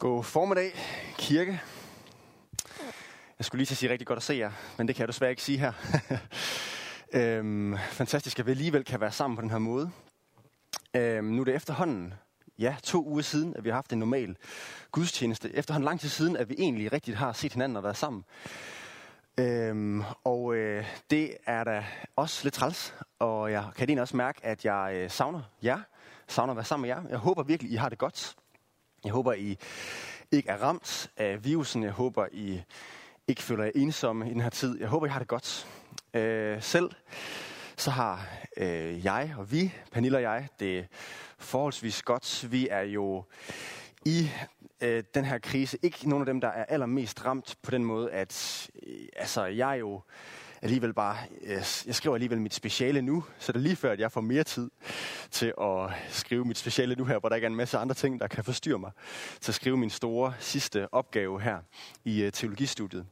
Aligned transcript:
God 0.00 0.24
formiddag, 0.24 0.72
kirke. 1.16 1.60
Jeg 3.38 3.44
skulle 3.44 3.58
lige 3.58 3.66
til 3.66 3.74
at 3.74 3.78
sige 3.78 3.92
rigtig 3.92 4.06
godt 4.06 4.16
at 4.16 4.22
se 4.22 4.34
jer, 4.34 4.52
men 4.76 4.88
det 4.88 4.96
kan 4.96 5.00
jeg 5.00 5.08
desværre 5.08 5.30
ikke 5.30 5.42
sige 5.42 5.58
her. 5.58 5.72
øhm, 7.20 7.76
fantastisk, 7.90 8.38
at 8.38 8.46
vi 8.46 8.50
alligevel 8.50 8.84
kan 8.84 9.00
være 9.00 9.12
sammen 9.12 9.36
på 9.36 9.42
den 9.42 9.50
her 9.50 9.58
måde. 9.58 9.90
Øhm, 10.94 11.24
nu 11.24 11.40
er 11.40 11.44
det 11.44 11.54
efterhånden, 11.54 12.14
ja, 12.58 12.76
to 12.82 13.04
uger 13.04 13.22
siden, 13.22 13.56
at 13.56 13.64
vi 13.64 13.68
har 13.68 13.74
haft 13.74 13.92
en 13.92 13.98
normal 13.98 14.36
gudstjeneste. 14.92 15.54
Efterhånden 15.54 15.84
lang 15.84 16.00
tid 16.00 16.08
siden, 16.08 16.36
at 16.36 16.48
vi 16.48 16.54
egentlig 16.58 16.92
rigtigt 16.92 17.16
har 17.16 17.32
set 17.32 17.52
hinanden 17.52 17.76
og 17.76 17.82
været 17.82 17.96
sammen. 17.96 18.24
Øhm, 19.40 20.02
og 20.24 20.54
øh, 20.54 20.84
det 21.10 21.36
er 21.46 21.64
da 21.64 21.84
også 22.16 22.40
lidt 22.44 22.54
træls, 22.54 22.94
og 23.18 23.52
jeg 23.52 23.64
kan 23.76 23.88
egentlig 23.88 24.02
også 24.02 24.16
mærke, 24.16 24.46
at 24.46 24.64
jeg 24.64 24.92
øh, 24.94 25.10
savner 25.10 25.42
jer, 25.62 25.80
savner 26.28 26.50
at 26.50 26.56
være 26.56 26.64
sammen 26.64 26.88
med 26.88 26.96
jer. 26.96 27.02
Jeg 27.08 27.18
håber 27.18 27.42
virkelig, 27.42 27.72
I 27.72 27.76
har 27.76 27.88
det 27.88 27.98
godt. 27.98 28.36
Jeg 29.04 29.12
håber, 29.12 29.32
I 29.32 29.58
ikke 30.32 30.48
er 30.48 30.56
ramt 30.56 31.10
af 31.16 31.44
virusen. 31.44 31.82
Jeg 31.82 31.92
håber, 31.92 32.26
I 32.32 32.62
ikke 33.28 33.42
føler 33.42 33.64
jer 33.64 33.70
ensomme 33.74 34.30
i 34.30 34.32
den 34.32 34.40
her 34.40 34.50
tid. 34.50 34.80
Jeg 34.80 34.88
håber, 34.88 35.06
I 35.06 35.08
har 35.08 35.18
det 35.18 35.28
godt. 35.28 35.66
Øh, 36.14 36.62
selv 36.62 36.90
så 37.76 37.90
har 37.90 38.28
øh, 38.56 39.04
jeg 39.04 39.34
og 39.38 39.52
vi, 39.52 39.74
Pernille 39.92 40.18
og 40.18 40.22
jeg, 40.22 40.48
det 40.60 40.88
forholdsvis 41.38 42.02
godt. 42.02 42.52
Vi 42.52 42.68
er 42.70 42.80
jo 42.80 43.24
i 44.04 44.30
øh, 44.80 45.04
den 45.14 45.24
her 45.24 45.38
krise 45.38 45.78
ikke 45.82 46.08
nogen 46.08 46.22
af 46.22 46.26
dem, 46.26 46.40
der 46.40 46.48
er 46.48 46.64
allermest 46.64 47.24
ramt 47.24 47.56
på 47.62 47.70
den 47.70 47.84
måde, 47.84 48.10
at 48.10 48.70
øh, 48.86 49.06
altså, 49.16 49.44
jeg 49.44 49.70
er 49.70 49.74
jo 49.74 50.00
alligevel 50.62 50.94
bare, 50.94 51.16
jeg 51.86 51.94
skriver 51.94 52.16
alligevel 52.16 52.40
mit 52.40 52.54
speciale 52.54 53.02
nu, 53.02 53.24
så 53.38 53.52
det 53.52 53.58
er 53.58 53.62
lige 53.62 53.76
før, 53.76 53.92
at 53.92 54.00
jeg 54.00 54.12
får 54.12 54.20
mere 54.20 54.44
tid 54.44 54.70
til 55.30 55.54
at 55.60 55.90
skrive 56.10 56.44
mit 56.44 56.58
speciale 56.58 56.94
nu 56.94 57.04
her, 57.04 57.18
hvor 57.18 57.28
der 57.28 57.36
ikke 57.36 57.44
er 57.44 57.50
en 57.50 57.56
masse 57.56 57.78
andre 57.78 57.94
ting, 57.94 58.20
der 58.20 58.26
kan 58.26 58.44
forstyrre 58.44 58.78
mig, 58.78 58.90
til 59.40 59.50
at 59.50 59.54
skrive 59.54 59.76
min 59.76 59.90
store 59.90 60.34
sidste 60.38 60.94
opgave 60.94 61.40
her 61.40 61.58
i 62.04 62.22
øh, 62.22 62.32
teologistudiet. 62.32 63.06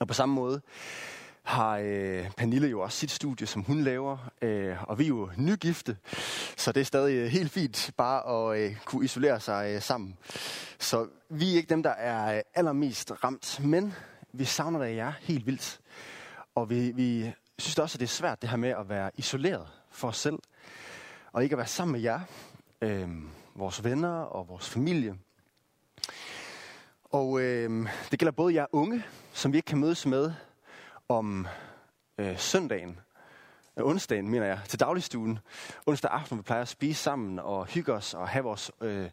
Og 0.00 0.08
på 0.08 0.14
samme 0.14 0.34
måde 0.34 0.60
har 1.44 1.78
øh, 1.82 2.30
Pernille 2.36 2.68
jo 2.68 2.80
også 2.80 2.98
sit 2.98 3.10
studie, 3.10 3.46
som 3.46 3.62
hun 3.62 3.80
laver, 3.80 4.30
øh, 4.42 4.82
og 4.82 4.98
vi 4.98 5.04
er 5.04 5.08
jo 5.08 5.30
nygifte, 5.36 5.96
så 6.56 6.72
det 6.72 6.80
er 6.80 6.84
stadig 6.84 7.14
øh, 7.14 7.26
helt 7.26 7.52
fint 7.52 7.90
bare 7.96 8.52
at 8.52 8.60
øh, 8.60 8.76
kunne 8.84 9.04
isolere 9.04 9.40
sig 9.40 9.74
øh, 9.74 9.82
sammen. 9.82 10.16
Så 10.78 11.08
vi 11.30 11.52
er 11.52 11.56
ikke 11.56 11.68
dem, 11.68 11.82
der 11.82 11.90
er 11.90 12.36
øh, 12.36 12.42
allermest 12.54 13.12
ramt, 13.24 13.60
men 13.64 13.94
vi 14.32 14.44
savner 14.44 14.78
da 14.78 14.94
jer 14.94 15.12
helt 15.20 15.46
vildt. 15.46 15.80
Og 16.54 16.70
vi, 16.70 16.90
vi 16.90 17.32
synes 17.58 17.78
også, 17.78 17.96
at 17.96 18.00
det 18.00 18.06
er 18.06 18.10
svært 18.10 18.42
det 18.42 18.50
her 18.50 18.56
med 18.56 18.68
at 18.68 18.88
være 18.88 19.10
isoleret 19.14 19.68
for 19.90 20.08
os 20.08 20.16
selv, 20.16 20.38
og 21.32 21.42
ikke 21.42 21.54
at 21.54 21.58
være 21.58 21.66
sammen 21.66 21.92
med 21.92 22.00
jer, 22.00 22.20
øh, 22.80 23.08
vores 23.54 23.84
venner 23.84 24.18
og 24.18 24.48
vores 24.48 24.68
familie. 24.68 25.14
Og 27.04 27.40
øh, 27.40 27.88
det 28.10 28.18
gælder 28.18 28.32
både 28.32 28.54
jer 28.54 28.66
unge, 28.72 29.04
som 29.32 29.52
vi 29.52 29.58
ikke 29.58 29.66
kan 29.66 29.78
mødes 29.78 30.06
med 30.06 30.32
om 31.08 31.46
øh, 32.18 32.38
søndagen, 32.38 33.00
øh, 33.76 33.86
onsdagen 33.86 34.28
mener 34.28 34.46
jeg, 34.46 34.60
til 34.68 34.80
dagligstuen. 34.80 35.38
Onsdag 35.86 36.10
aften 36.10 36.38
vi 36.38 36.42
plejer 36.42 36.62
at 36.62 36.68
spise 36.68 37.02
sammen 37.02 37.38
og 37.38 37.66
hygge 37.66 37.92
os 37.92 38.14
og 38.14 38.28
have 38.28 38.44
vores 38.44 38.70
øh, 38.80 39.10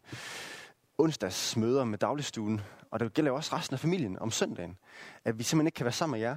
onsdagsmøder 0.98 1.84
med 1.84 1.98
dagligstuen. 1.98 2.60
Og 2.90 3.00
det 3.00 3.14
gælder 3.14 3.30
jo 3.30 3.36
også 3.36 3.56
resten 3.56 3.74
af 3.74 3.80
familien 3.80 4.18
om 4.18 4.30
søndagen, 4.30 4.76
at 5.24 5.38
vi 5.38 5.42
simpelthen 5.42 5.66
ikke 5.66 5.76
kan 5.76 5.84
være 5.84 5.92
sammen 5.92 6.20
med 6.20 6.28
jer 6.28 6.36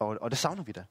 og, 0.00 0.18
og 0.20 0.30
det 0.30 0.38
savner 0.38 0.62
vi 0.62 0.72
da. 0.72 0.84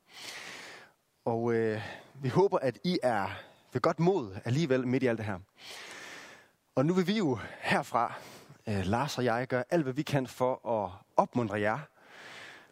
Og 1.25 1.53
øh, 1.53 1.81
vi 2.21 2.29
håber, 2.29 2.57
at 2.57 2.79
I 2.83 2.99
er 3.03 3.29
ved 3.73 3.81
godt 3.81 3.99
mod 3.99 4.37
alligevel 4.45 4.87
midt 4.87 5.03
i 5.03 5.07
alt 5.07 5.17
det 5.17 5.25
her. 5.25 5.39
Og 6.75 6.85
nu 6.85 6.93
vil 6.93 7.07
vi 7.07 7.17
jo 7.17 7.39
herfra, 7.59 8.13
øh, 8.67 8.85
Lars 8.85 9.17
og 9.17 9.23
jeg, 9.23 9.47
gøre 9.47 9.63
alt, 9.69 9.83
hvad 9.83 9.93
vi 9.93 10.01
kan 10.01 10.27
for 10.27 10.83
at 10.83 10.91
opmuntre 11.17 11.59
jer 11.59 11.79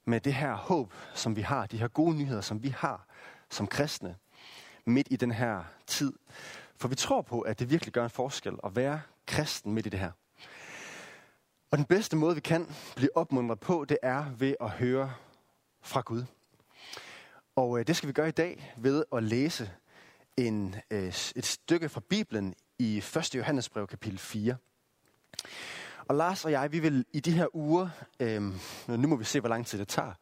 med 0.06 0.20
det 0.20 0.34
her 0.34 0.54
håb, 0.56 0.94
som 1.14 1.36
vi 1.36 1.42
har, 1.42 1.66
de 1.66 1.78
her 1.78 1.88
gode 1.88 2.16
nyheder, 2.16 2.42
som 2.42 2.64
vi 2.64 2.70
har 2.70 3.06
som 3.50 3.68
kristne 3.68 4.16
midt 4.86 5.08
i 5.12 5.16
den 5.16 5.32
her 5.32 5.64
tid. 5.88 6.14
For 6.76 6.88
vi 6.88 6.96
tror 6.96 7.22
på, 7.22 7.42
at 7.42 7.60
det 7.60 7.70
virkelig 7.70 7.94
gør 7.94 8.04
en 8.04 8.10
forskel 8.10 8.54
at 8.64 8.76
være 8.76 9.02
kristen 9.26 9.74
midt 9.74 9.86
i 9.86 9.90
det 9.90 10.00
her. 10.00 10.12
Og 11.72 11.78
den 11.78 11.86
bedste 11.86 12.16
måde, 12.16 12.36
vi 12.36 12.42
kan 12.42 12.68
blive 12.96 13.18
opmuntret 13.18 13.60
på, 13.60 13.86
det 13.90 13.98
er 14.02 14.26
ved 14.38 14.56
at 14.62 14.70
høre 14.70 15.14
fra 15.88 16.02
Gud. 16.02 16.24
Og 17.56 17.80
øh, 17.80 17.88
det 17.88 17.96
skal 17.96 18.08
vi 18.08 18.14
gøre 18.14 18.28
i 18.28 18.32
dag 18.32 18.74
ved 18.78 19.04
at 19.16 19.24
læse 19.24 19.72
en, 20.38 20.76
øh, 20.92 21.08
et 21.08 21.46
stykke 21.46 21.90
fra 21.90 22.02
Bibelen 22.10 22.56
i 22.80 22.98
1. 22.98 23.36
Johannesbrev 23.36 23.88
kapitel 23.88 24.20
4. 24.20 24.56
Og 26.08 26.16
Lars 26.16 26.46
og 26.46 26.52
jeg, 26.52 26.72
vi 26.72 26.80
vil 26.80 27.06
i 27.14 27.20
de 27.20 27.32
her 27.32 27.56
uger, 27.56 27.90
øh, 28.20 28.42
nu 28.88 29.08
må 29.08 29.16
vi 29.16 29.24
se, 29.24 29.40
hvor 29.40 29.50
lang 29.50 29.66
tid 29.66 29.80
det 29.80 29.88
tager, 29.88 30.14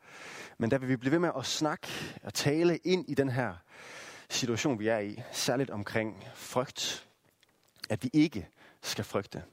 men 0.57 0.71
der 0.71 0.77
vil 0.77 0.89
vi 0.89 0.95
blive 0.95 1.11
ved 1.11 1.19
med 1.19 1.31
at 1.37 1.45
snakke 1.45 1.87
og 2.23 2.33
tale 2.33 2.77
ind 2.77 3.09
i 3.09 3.13
den 3.13 3.29
her 3.29 3.53
situation, 4.29 4.79
vi 4.79 4.87
er 4.87 4.99
i, 4.99 5.21
særligt 5.31 5.69
omkring 5.69 6.23
frygt, 6.35 7.07
at 7.89 8.03
vi 8.03 8.09
ikke 8.13 8.47
skal 8.81 9.03
frygte. 9.03 9.43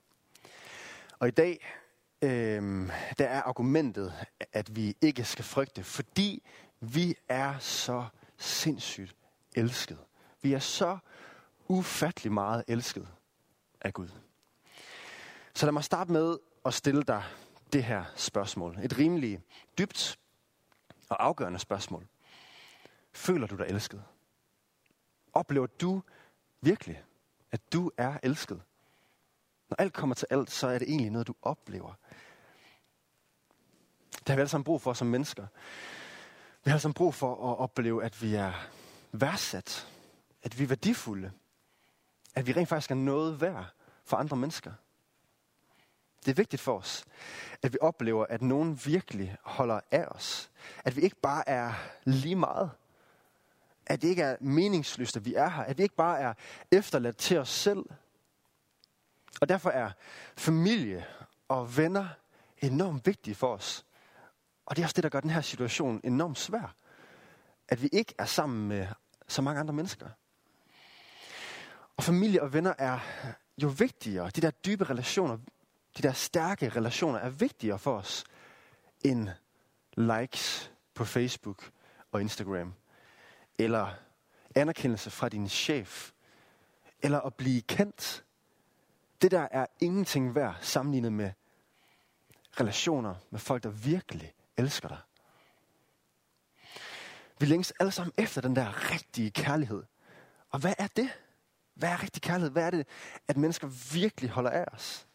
Og 1.18 1.28
i 1.28 1.30
dag, 1.30 1.66
øh, 2.22 2.88
der 3.18 3.26
er 3.26 3.42
argumentet, 3.42 4.12
at 4.52 4.76
vi 4.76 4.96
ikke 5.00 5.24
skal 5.24 5.44
frygte, 5.44 5.84
fordi 5.84 6.42
vi 6.80 7.14
er 7.28 7.58
så 7.58 8.06
sindssygt 8.38 9.16
elsket. 9.56 9.98
Vi 10.42 10.52
er 10.52 10.58
så 10.58 10.98
ufattelig 11.68 12.32
meget 12.32 12.64
elsket 12.68 13.08
af 13.80 13.92
Gud. 13.92 14.08
Så 15.54 15.66
lad 15.66 15.72
mig 15.72 15.84
starte 15.84 16.12
med 16.12 16.36
at 16.64 16.74
stille 16.74 17.02
dig 17.02 17.22
det 17.72 17.84
her 17.84 18.04
spørgsmål. 18.16 18.78
Et 18.82 18.98
rimelig 18.98 19.40
dybt 19.78 20.18
og 21.08 21.24
afgørende 21.24 21.58
spørgsmål. 21.58 22.06
Føler 23.12 23.46
du 23.46 23.56
dig 23.56 23.66
elsket? 23.66 24.02
Oplever 25.32 25.66
du 25.66 26.02
virkelig, 26.60 27.04
at 27.50 27.72
du 27.72 27.90
er 27.96 28.18
elsket? 28.22 28.62
Når 29.72 29.76
alt 29.82 29.92
kommer 29.92 30.14
til 30.14 30.26
alt, 30.30 30.50
så 30.50 30.66
er 30.66 30.78
det 30.78 30.88
egentlig 30.88 31.10
noget, 31.10 31.26
du 31.26 31.34
oplever. 31.42 31.92
Det 34.12 34.28
har 34.28 34.34
vi 34.34 34.40
alle 34.40 34.48
sammen 34.48 34.64
brug 34.64 34.82
for 34.82 34.92
som 34.92 35.06
mennesker. 35.06 35.46
Vi 36.64 36.70
har 36.70 36.72
alle 36.72 36.80
sammen 36.80 36.94
brug 36.94 37.14
for 37.14 37.52
at 37.52 37.58
opleve, 37.58 38.04
at 38.04 38.22
vi 38.22 38.34
er 38.34 38.52
værdsat. 39.12 39.88
At 40.42 40.58
vi 40.58 40.64
er 40.64 40.68
værdifulde. 40.68 41.32
At 42.34 42.46
vi 42.46 42.52
rent 42.52 42.68
faktisk 42.68 42.90
er 42.90 42.94
noget 42.94 43.40
værd 43.40 43.66
for 44.04 44.16
andre 44.16 44.36
mennesker. 44.36 44.72
Det 46.24 46.30
er 46.30 46.34
vigtigt 46.34 46.62
for 46.62 46.78
os, 46.78 47.04
at 47.62 47.72
vi 47.72 47.78
oplever, 47.80 48.26
at 48.26 48.42
nogen 48.42 48.80
virkelig 48.84 49.36
holder 49.42 49.80
af 49.90 50.04
os. 50.04 50.50
At 50.84 50.96
vi 50.96 51.00
ikke 51.00 51.16
bare 51.16 51.48
er 51.48 51.72
lige 52.04 52.36
meget. 52.36 52.70
At 53.86 54.02
det 54.02 54.08
ikke 54.08 54.22
er 54.22 54.36
meningsløst, 54.40 55.16
at 55.16 55.24
vi 55.24 55.34
er 55.34 55.48
her. 55.48 55.62
At 55.62 55.78
vi 55.78 55.82
ikke 55.82 55.96
bare 55.96 56.20
er 56.20 56.34
efterladt 56.72 57.16
til 57.16 57.38
os 57.38 57.48
selv. 57.48 57.84
Og 59.42 59.48
derfor 59.48 59.70
er 59.70 59.90
familie 60.36 61.06
og 61.48 61.76
venner 61.76 62.08
enormt 62.58 63.06
vigtige 63.06 63.34
for 63.34 63.54
os. 63.54 63.86
Og 64.66 64.76
det 64.76 64.82
er 64.82 64.86
også 64.86 64.94
det, 64.94 65.04
der 65.04 65.10
gør 65.10 65.20
den 65.20 65.30
her 65.30 65.40
situation 65.40 66.00
enormt 66.04 66.38
svær. 66.38 66.74
At 67.68 67.82
vi 67.82 67.88
ikke 67.92 68.14
er 68.18 68.24
sammen 68.24 68.68
med 68.68 68.86
så 69.28 69.42
mange 69.42 69.60
andre 69.60 69.74
mennesker. 69.74 70.08
Og 71.96 72.02
familie 72.02 72.42
og 72.42 72.52
venner 72.52 72.74
er 72.78 72.98
jo 73.62 73.68
vigtigere. 73.68 74.30
De 74.30 74.40
der 74.40 74.50
dybe 74.50 74.84
relationer, 74.84 75.36
de 75.96 76.02
der 76.02 76.12
stærke 76.12 76.68
relationer 76.68 77.18
er 77.18 77.30
vigtigere 77.30 77.78
for 77.78 77.98
os 77.98 78.24
end 79.04 79.28
likes 79.96 80.72
på 80.94 81.04
Facebook 81.04 81.70
og 82.12 82.20
Instagram. 82.20 82.74
Eller 83.58 83.94
anerkendelse 84.54 85.10
fra 85.10 85.28
din 85.28 85.48
chef. 85.48 86.12
Eller 87.02 87.20
at 87.20 87.34
blive 87.34 87.62
kendt. 87.62 88.24
Det 89.22 89.30
der 89.30 89.48
er 89.50 89.66
ingenting 89.80 90.34
værd 90.34 90.56
sammenlignet 90.60 91.12
med 91.12 91.32
relationer 92.60 93.14
med 93.30 93.40
folk, 93.40 93.62
der 93.62 93.68
virkelig 93.68 94.34
elsker 94.56 94.88
dig. 94.88 94.98
Vi 97.38 97.46
længes 97.46 97.70
alle 97.70 97.92
sammen 97.92 98.12
efter 98.16 98.40
den 98.40 98.56
der 98.56 98.92
rigtige 98.92 99.30
kærlighed. 99.30 99.82
Og 100.50 100.58
hvad 100.58 100.74
er 100.78 100.86
det? 100.86 101.10
Hvad 101.74 101.88
er 101.88 102.02
rigtig 102.02 102.22
kærlighed? 102.22 102.50
Hvad 102.50 102.66
er 102.66 102.70
det, 102.70 102.86
at 103.28 103.36
mennesker 103.36 103.66
virkelig 103.92 104.30
holder 104.30 104.50
af 104.50 104.64
os? 104.72 105.06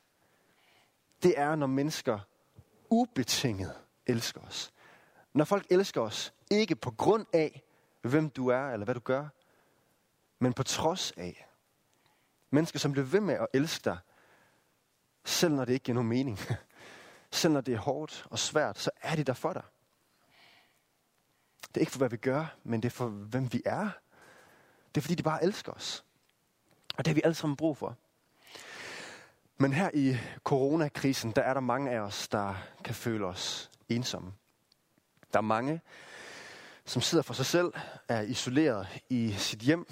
Det 1.24 1.40
er, 1.40 1.56
når 1.56 1.68
mennesker 1.68 2.20
ubetinget 2.90 3.74
elsker 4.06 4.42
os. 4.42 4.74
Når 5.34 5.46
folk 5.46 5.66
elsker 5.70 6.02
os, 6.02 6.34
ikke 6.52 6.76
på 6.76 6.92
grund 6.92 7.26
af, 7.34 7.64
hvem 8.02 8.30
du 8.30 8.48
er 8.48 8.70
eller 8.70 8.86
hvad 8.86 8.96
du 8.96 9.02
gør, 9.02 9.28
men 10.40 10.54
på 10.54 10.64
trods 10.64 11.12
af. 11.12 11.47
Mennesker, 12.50 12.80
som 12.80 12.92
bliver 12.92 13.06
ved 13.06 13.20
med 13.20 13.34
at 13.34 13.48
elske 13.54 13.84
dig, 13.86 13.98
selv 15.26 15.54
når 15.54 15.66
det 15.66 15.74
ikke 15.74 15.84
giver 15.84 15.94
nogen 15.94 16.10
mening. 16.10 16.40
Selv 17.32 17.54
når 17.54 17.62
det 17.62 17.74
er 17.74 17.78
hårdt 17.78 18.26
og 18.30 18.40
svært, 18.40 18.80
så 18.80 18.92
er 19.02 19.16
de 19.16 19.24
der 19.24 19.34
for 19.34 19.54
dig. 19.54 19.64
Det 21.62 21.78
er 21.78 21.80
ikke 21.80 21.92
for, 21.92 21.98
hvad 21.98 22.10
vi 22.10 22.18
gør, 22.18 22.56
men 22.64 22.82
det 22.82 22.90
er 22.90 22.96
for, 22.96 23.08
hvem 23.08 23.54
vi 23.54 23.62
er. 23.66 23.90
Det 24.96 24.98
er, 24.98 25.02
fordi 25.02 25.16
de 25.16 25.24
bare 25.24 25.44
elsker 25.44 25.72
os. 25.72 26.06
Og 26.98 27.06
det 27.06 27.08
har 27.08 27.16
vi 27.16 27.22
alle 27.24 27.36
sammen 27.36 27.56
brug 27.56 27.78
for. 27.78 27.98
Men 29.58 29.74
her 29.74 29.90
i 29.94 30.18
coronakrisen, 30.44 31.32
der 31.32 31.42
er 31.42 31.54
der 31.54 31.62
mange 31.62 31.92
af 31.92 32.00
os, 32.00 32.28
der 32.28 32.56
kan 32.84 32.96
føle 32.96 33.26
os 33.26 33.72
ensomme. 33.90 34.34
Der 35.34 35.40
er 35.40 35.44
mange, 35.44 35.82
som 36.86 37.02
sidder 37.02 37.22
for 37.22 37.34
sig 37.34 37.46
selv, 37.46 37.74
er 38.08 38.22
isoleret 38.22 38.88
i 39.10 39.34
sit 39.34 39.60
hjem, 39.60 39.88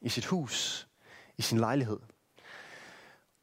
i 0.00 0.08
sit 0.08 0.26
hus, 0.26 0.88
i 1.40 1.42
sin 1.42 1.58
lejlighed, 1.58 1.98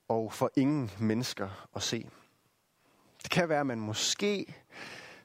og 0.07 0.33
for 0.33 0.51
ingen 0.55 0.91
mennesker 0.99 1.67
at 1.75 1.83
se. 1.83 2.09
Det 3.23 3.31
kan 3.31 3.49
være, 3.49 3.59
at 3.59 3.65
man 3.65 3.79
måske 3.79 4.55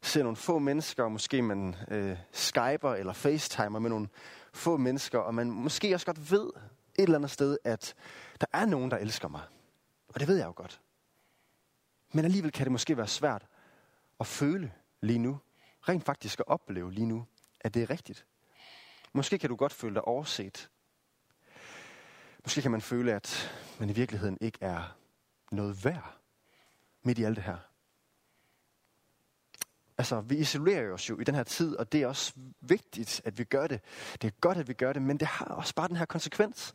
ser 0.03 0.23
nogle 0.23 0.37
få 0.37 0.59
mennesker, 0.59 1.05
og 1.05 1.13
måske 1.13 1.43
man 1.43 1.77
øh, 1.89 2.17
skyper 2.33 2.95
eller 2.95 3.13
facetimer 3.13 3.79
med 3.79 3.91
nogle 3.91 4.09
få 4.53 4.77
mennesker, 4.77 5.19
og 5.19 5.35
man 5.35 5.51
måske 5.51 5.95
også 5.95 6.07
godt 6.07 6.31
ved 6.31 6.51
et 6.95 7.03
eller 7.03 7.19
andet 7.19 7.31
sted, 7.31 7.59
at 7.65 7.95
der 8.41 8.47
er 8.53 8.67
nogen, 8.67 8.91
der 8.91 8.97
elsker 8.97 9.29
mig. 9.29 9.43
Og 10.09 10.21
det 10.21 10.29
ved 10.29 10.37
jeg 10.37 10.47
jo 10.47 10.53
godt. 10.57 10.81
Men 12.13 12.25
alligevel 12.25 12.53
kan 12.53 12.65
det 12.65 12.73
måske 12.73 12.97
være 12.97 13.09
svært 13.09 13.47
at 14.21 14.27
føle 14.27 14.73
lige 15.01 15.19
nu, 15.19 15.41
rent 15.89 16.05
faktisk 16.05 16.41
at 16.41 16.49
opleve 16.49 16.93
lige 16.93 17.07
nu, 17.07 17.27
at 17.61 17.75
det 17.75 17.83
er 17.83 17.91
rigtigt. 17.91 18.27
Måske 19.13 19.39
kan 19.39 19.51
du 19.51 19.57
godt 19.57 19.73
føle 19.73 19.95
dig 19.95 20.05
overset. 20.05 20.71
Måske 22.43 22.63
kan 22.63 22.71
man 22.71 22.81
føle, 22.81 23.13
at 23.13 23.53
man 23.81 23.91
i 23.91 23.93
virkeligheden 23.93 24.39
ikke 24.41 24.59
er 24.61 24.97
noget 25.51 25.85
værd 25.85 26.17
midt 27.03 27.19
i 27.19 27.25
alt 27.25 27.37
det 27.37 27.45
her. 27.45 27.59
Altså, 29.99 30.21
vi 30.21 30.37
isolerer 30.37 30.93
os 30.93 31.11
jo 31.11 31.19
i 31.21 31.25
den 31.25 31.35
her 31.35 31.43
tid, 31.43 31.77
og 31.77 31.93
det 31.93 32.03
er 32.03 32.07
også 32.07 32.33
vigtigt, 32.61 33.21
at 33.25 33.39
vi 33.39 33.45
gør 33.45 33.67
det. 33.67 33.81
Det 34.23 34.29
er 34.29 34.33
godt, 34.41 34.59
at 34.59 34.69
vi 34.69 34.73
gør 34.73 34.93
det, 34.93 35.03
men 35.03 35.21
det 35.21 35.29
har 35.29 35.45
også 35.45 35.75
bare 35.75 35.89
den 35.89 35.97
her 35.97 36.05
konsekvens, 36.05 36.75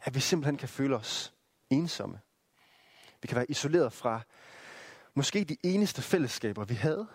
at 0.00 0.14
vi 0.14 0.20
simpelthen 0.20 0.56
kan 0.56 0.68
føle 0.68 0.96
os 0.96 1.34
ensomme. 1.70 2.20
Vi 3.22 3.28
kan 3.28 3.36
være 3.36 3.50
isoleret 3.50 3.92
fra 3.92 4.20
måske 5.14 5.44
de 5.44 5.56
eneste 5.62 6.02
fællesskaber, 6.02 6.64
vi 6.64 6.74
havde. 6.74 7.06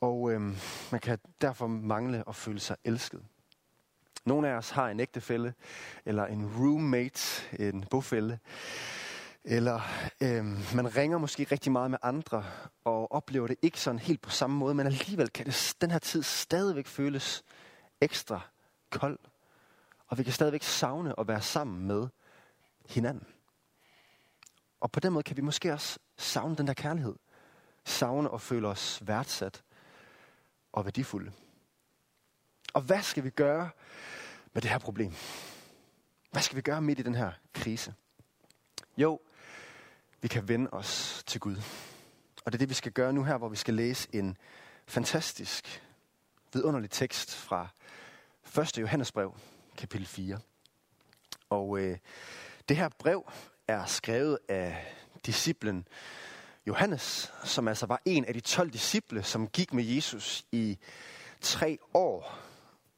Og 0.00 0.32
øhm, 0.32 0.56
man 0.92 1.00
kan 1.00 1.18
derfor 1.40 1.66
mangle 1.66 2.28
at 2.28 2.36
føle 2.36 2.60
sig 2.60 2.76
elsket. 2.84 3.24
Nogle 4.28 4.48
af 4.48 4.54
os 4.54 4.70
har 4.70 4.88
en 4.88 5.00
ægtefælle, 5.00 5.54
eller 6.04 6.26
en 6.26 6.52
roommate, 6.56 7.20
en 7.58 7.84
bofælle, 7.90 8.38
eller 9.44 9.80
øhm, 10.20 10.58
man 10.74 10.96
ringer 10.96 11.18
måske 11.18 11.46
rigtig 11.52 11.72
meget 11.72 11.90
med 11.90 11.98
andre, 12.02 12.44
og 12.84 13.12
oplever 13.12 13.46
det 13.46 13.56
ikke 13.62 13.80
sådan 13.80 13.98
helt 13.98 14.20
på 14.20 14.30
samme 14.30 14.56
måde, 14.56 14.74
men 14.74 14.86
alligevel 14.86 15.28
kan 15.28 15.46
det 15.46 15.76
den 15.80 15.90
her 15.90 15.98
tid 15.98 16.22
stadigvæk 16.22 16.86
føles 16.86 17.44
ekstra 18.00 18.40
kold. 18.90 19.18
Og 20.08 20.18
vi 20.18 20.22
kan 20.22 20.32
stadigvæk 20.32 20.62
savne 20.62 21.20
at 21.20 21.28
være 21.28 21.42
sammen 21.42 21.86
med 21.86 22.08
hinanden. 22.88 23.26
Og 24.80 24.92
på 24.92 25.00
den 25.00 25.12
måde 25.12 25.22
kan 25.22 25.36
vi 25.36 25.42
måske 25.42 25.72
også 25.72 25.98
savne 26.16 26.56
den 26.56 26.66
der 26.66 26.74
kærlighed. 26.74 27.14
Savne 27.84 28.30
og 28.30 28.40
føle 28.40 28.68
os 28.68 29.02
værdsat 29.06 29.62
og 30.72 30.84
værdifulde. 30.84 31.32
Og 32.74 32.82
hvad 32.82 33.02
skal 33.02 33.24
vi 33.24 33.30
gøre 33.30 33.70
med 34.52 34.62
det 34.62 34.70
her 34.70 34.78
problem? 34.78 35.14
Hvad 36.30 36.42
skal 36.42 36.56
vi 36.56 36.62
gøre 36.62 36.80
midt 36.80 36.98
i 36.98 37.02
den 37.02 37.14
her 37.14 37.32
krise? 37.54 37.94
Jo, 38.96 39.20
vi 40.20 40.28
kan 40.28 40.48
vende 40.48 40.70
os 40.70 41.22
til 41.26 41.40
Gud. 41.40 41.56
Og 42.44 42.52
det 42.52 42.54
er 42.54 42.58
det, 42.58 42.68
vi 42.68 42.74
skal 42.74 42.92
gøre 42.92 43.12
nu 43.12 43.24
her, 43.24 43.36
hvor 43.36 43.48
vi 43.48 43.56
skal 43.56 43.74
læse 43.74 44.08
en 44.12 44.36
fantastisk, 44.86 45.82
vidunderlig 46.52 46.90
tekst 46.90 47.34
fra 47.34 47.68
1. 48.58 48.78
Johannesbrev, 48.78 49.34
kapitel 49.76 50.06
4. 50.06 50.38
Og 51.50 51.78
øh, 51.78 51.98
det 52.68 52.76
her 52.76 52.88
brev 52.98 53.30
er 53.68 53.86
skrevet 53.86 54.38
af 54.48 54.94
disciplen 55.26 55.88
Johannes, 56.66 57.32
som 57.44 57.68
altså 57.68 57.86
var 57.86 58.02
en 58.04 58.24
af 58.24 58.34
de 58.34 58.40
12 58.40 58.70
disciple, 58.70 59.22
som 59.22 59.48
gik 59.48 59.72
med 59.72 59.84
Jesus 59.84 60.44
i 60.52 60.78
tre 61.40 61.78
år. 61.94 62.47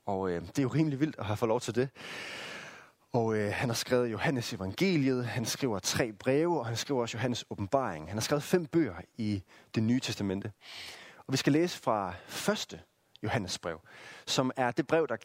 Og 0.07 0.31
øh, 0.31 0.41
det 0.41 0.59
er 0.59 0.63
jo 0.63 0.69
rimelig 0.69 1.01
vildt 1.01 1.17
at 1.19 1.27
have 1.27 1.37
fået 1.37 1.49
lov 1.49 1.61
til 1.61 1.75
det. 1.75 1.89
Og 3.13 3.37
øh, 3.37 3.53
han 3.53 3.69
har 3.69 3.75
skrevet 3.75 4.13
Johannes 4.13 4.53
evangeliet, 4.53 5.27
han 5.27 5.45
skriver 5.45 5.79
tre 5.79 6.13
breve, 6.13 6.59
og 6.59 6.67
han 6.67 6.77
skriver 6.77 7.01
også 7.01 7.17
Johannes 7.17 7.45
åbenbaring. 7.51 8.09
Han 8.09 8.17
har 8.17 8.21
skrevet 8.21 8.43
fem 8.43 8.67
bøger 8.67 8.95
i 9.19 9.43
det 9.75 9.83
nye 9.83 10.01
testamente. 10.01 10.53
Og 11.27 11.33
vi 11.33 11.37
skal 11.37 11.53
læse 11.53 11.79
fra 11.79 12.15
første 12.27 12.81
Johannes 13.23 13.59
brev, 13.59 13.81
som 14.27 14.51
er 14.57 14.71
det 14.71 14.87
brev, 14.87 15.09
der 15.09 15.17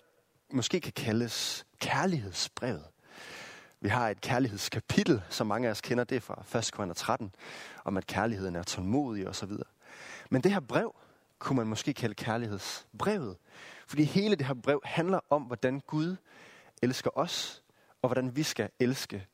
måske 0.53 0.79
kan 0.79 0.93
kaldes 0.93 1.65
kærlighedsbrevet. 1.79 2.85
Vi 3.81 3.89
har 3.89 4.09
et 4.09 4.21
kærlighedskapitel, 4.21 5.21
som 5.29 5.47
mange 5.47 5.67
af 5.67 5.71
os 5.71 5.81
kender, 5.81 6.03
det 6.03 6.23
fra 6.23 6.59
1. 6.59 6.71
Korinther 6.73 6.93
13, 6.93 7.35
om 7.85 7.97
at 7.97 8.07
kærligheden 8.07 8.55
er 8.55 8.63
tålmodig 8.63 9.27
osv. 9.27 9.51
Men 10.29 10.41
det 10.41 10.51
her 10.51 10.59
brev 10.59 10.95
kunne 11.39 11.57
man 11.57 11.67
måske 11.67 11.93
kalde 11.93 12.15
kærlighedsbrevet. 12.15 13.37
Fordi 13.87 14.03
hele 14.03 14.35
det 14.35 14.45
her 14.45 14.53
brev 14.53 14.81
handler 14.85 15.19
om, 15.29 15.43
hvordan 15.43 15.79
Gud 15.79 16.15
elsker 16.81 17.09
os, 17.17 17.63
og 18.01 18.09
hvordan 18.09 18.35
vi 18.35 18.43
skal 18.43 18.69
elske 18.79 19.27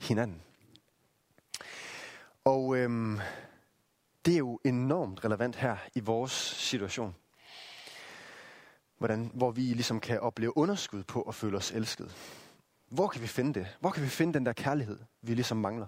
hinanden. 0.00 0.42
Og 2.44 2.76
øhm, 2.76 3.20
det 4.24 4.34
er 4.34 4.38
jo 4.38 4.60
enormt 4.64 5.24
relevant 5.24 5.56
her 5.56 5.76
i 5.94 6.00
vores 6.00 6.32
situation. 6.32 7.16
Hvordan, 8.98 9.30
hvor 9.34 9.50
vi 9.50 9.60
ligesom 9.60 10.00
kan 10.00 10.20
opleve 10.20 10.56
underskud 10.56 11.04
på 11.04 11.22
at 11.22 11.34
føle 11.34 11.56
os 11.56 11.70
elsket. 11.70 12.16
Hvor 12.88 13.08
kan 13.08 13.22
vi 13.22 13.26
finde 13.26 13.54
det? 13.60 13.76
Hvor 13.80 13.90
kan 13.90 14.02
vi 14.02 14.08
finde 14.08 14.34
den 14.34 14.46
der 14.46 14.52
kærlighed, 14.52 14.98
vi 15.22 15.34
ligesom 15.34 15.56
mangler? 15.56 15.86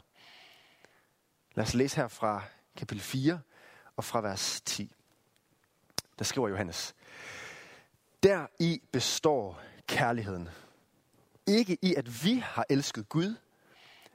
Lad 1.54 1.64
os 1.64 1.74
læse 1.74 1.96
her 1.96 2.08
fra 2.08 2.42
kapitel 2.76 3.02
4 3.02 3.40
og 3.96 4.04
fra 4.04 4.20
vers 4.20 4.60
10. 4.60 4.92
Der 6.18 6.24
skriver 6.24 6.48
Johannes. 6.48 6.94
Der 8.22 8.46
i 8.58 8.82
består 8.92 9.60
kærligheden. 9.86 10.48
Ikke 11.46 11.78
i, 11.82 11.94
at 11.94 12.24
vi 12.24 12.34
har 12.34 12.66
elsket 12.70 13.08
Gud, 13.08 13.36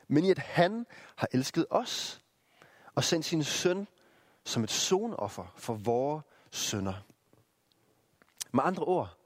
men 0.07 0.25
i, 0.25 0.31
at 0.31 0.40
han 0.40 0.86
har 1.16 1.28
elsket 1.31 1.66
os 1.69 2.22
og 2.96 3.04
sendt 3.04 3.25
sin 3.25 3.44
søn 3.44 3.88
som 4.44 4.63
et 4.63 4.72
sonoffer 4.72 5.54
for 5.57 5.74
vores 5.74 6.24
sønder. 6.52 6.94
Med 8.52 8.63
andre 8.63 8.84
ord, 8.84 9.18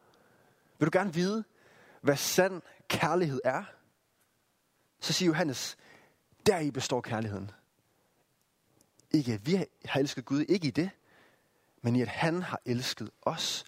vil 0.80 0.86
du 0.86 0.98
gerne 0.98 1.14
vide, 1.14 1.44
hvad 2.02 2.18
sand 2.18 2.62
kærlighed 2.88 3.42
er? 3.44 3.64
Så 5.00 5.14
siger 5.14 5.28
Johannes, 5.28 5.78
der 6.45 6.59
i 6.59 6.71
består 6.71 7.02
kærligheden. 7.02 7.52
Ikke 9.12 9.33
at 9.33 9.45
vi 9.45 9.66
har 9.86 10.00
elsket 10.00 10.26
Gud, 10.26 10.45
ikke 10.50 10.68
i 10.68 10.71
det, 10.71 10.90
men 11.81 11.95
i 11.95 12.02
at 12.02 12.07
han 12.07 12.42
har 12.42 12.62
elsket 12.66 13.12
os. 13.21 13.66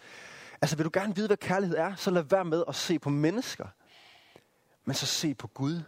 Altså 0.61 0.75
vil 0.75 0.85
du 0.85 0.91
gerne 0.93 1.15
vide, 1.15 1.27
hvad 1.27 1.37
kærlighed 1.37 1.77
er, 1.77 1.95
så 1.95 2.11
lad 2.11 2.23
være 2.23 2.45
med 2.45 2.63
at 2.67 2.75
se 2.75 2.99
på 2.99 3.09
mennesker– 3.09 3.67
men 4.85 4.95
så 4.95 5.05
se 5.05 5.33
på 5.33 5.47
Gud. 5.47 5.81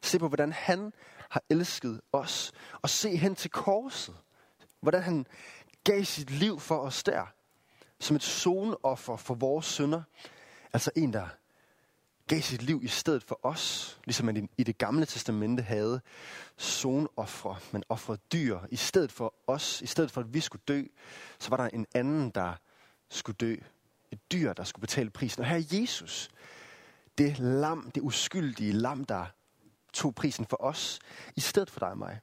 Se 0.00 0.18
på, 0.18 0.28
hvordan 0.28 0.52
han 0.52 0.92
har 1.30 1.42
elsket 1.50 2.00
os. 2.12 2.52
Og 2.82 2.90
se 2.90 3.16
hen 3.16 3.34
til 3.34 3.50
korset. 3.50 4.14
Hvordan 4.80 5.02
han 5.02 5.26
gav 5.84 6.04
sit 6.04 6.30
liv 6.30 6.60
for 6.60 6.78
os 6.78 7.02
der. 7.02 7.26
Som 8.00 8.16
et 8.16 8.22
sonoffer 8.22 9.16
for 9.16 9.34
vores 9.34 9.66
sønder. 9.66 10.02
Altså 10.72 10.90
en, 10.96 11.12
der 11.12 11.28
gav 12.26 12.40
sit 12.40 12.62
liv 12.62 12.80
i 12.82 12.88
stedet 12.88 13.22
for 13.22 13.40
os. 13.42 13.98
Ligesom 14.04 14.26
man 14.26 14.48
i 14.58 14.64
det 14.64 14.78
gamle 14.78 15.06
testamente 15.06 15.62
havde 15.62 16.00
sonoffre. 16.56 17.56
Man 17.72 17.82
offrede 17.88 18.20
dyr 18.32 18.58
i 18.70 18.76
stedet 18.76 19.12
for 19.12 19.34
os. 19.46 19.82
I 19.82 19.86
stedet 19.86 20.10
for, 20.10 20.20
at 20.20 20.34
vi 20.34 20.40
skulle 20.40 20.62
dø, 20.68 20.82
så 21.38 21.50
var 21.50 21.56
der 21.56 21.68
en 21.68 21.86
anden, 21.94 22.30
der 22.30 22.54
skulle 23.14 23.36
dø. 23.36 23.56
Et 24.10 24.32
dyr, 24.32 24.52
der 24.52 24.64
skulle 24.64 24.80
betale 24.80 25.10
prisen. 25.10 25.40
Og 25.40 25.48
her 25.48 25.56
er 25.56 25.80
Jesus 25.80 26.30
det 27.18 27.38
lam, 27.38 27.90
det 27.90 28.00
uskyldige 28.00 28.72
lam, 28.72 29.04
der 29.04 29.26
tog 29.92 30.14
prisen 30.14 30.46
for 30.46 30.62
os, 30.62 30.98
i 31.36 31.40
stedet 31.40 31.70
for 31.70 31.80
dig 31.80 31.90
og 31.90 31.98
mig. 31.98 32.20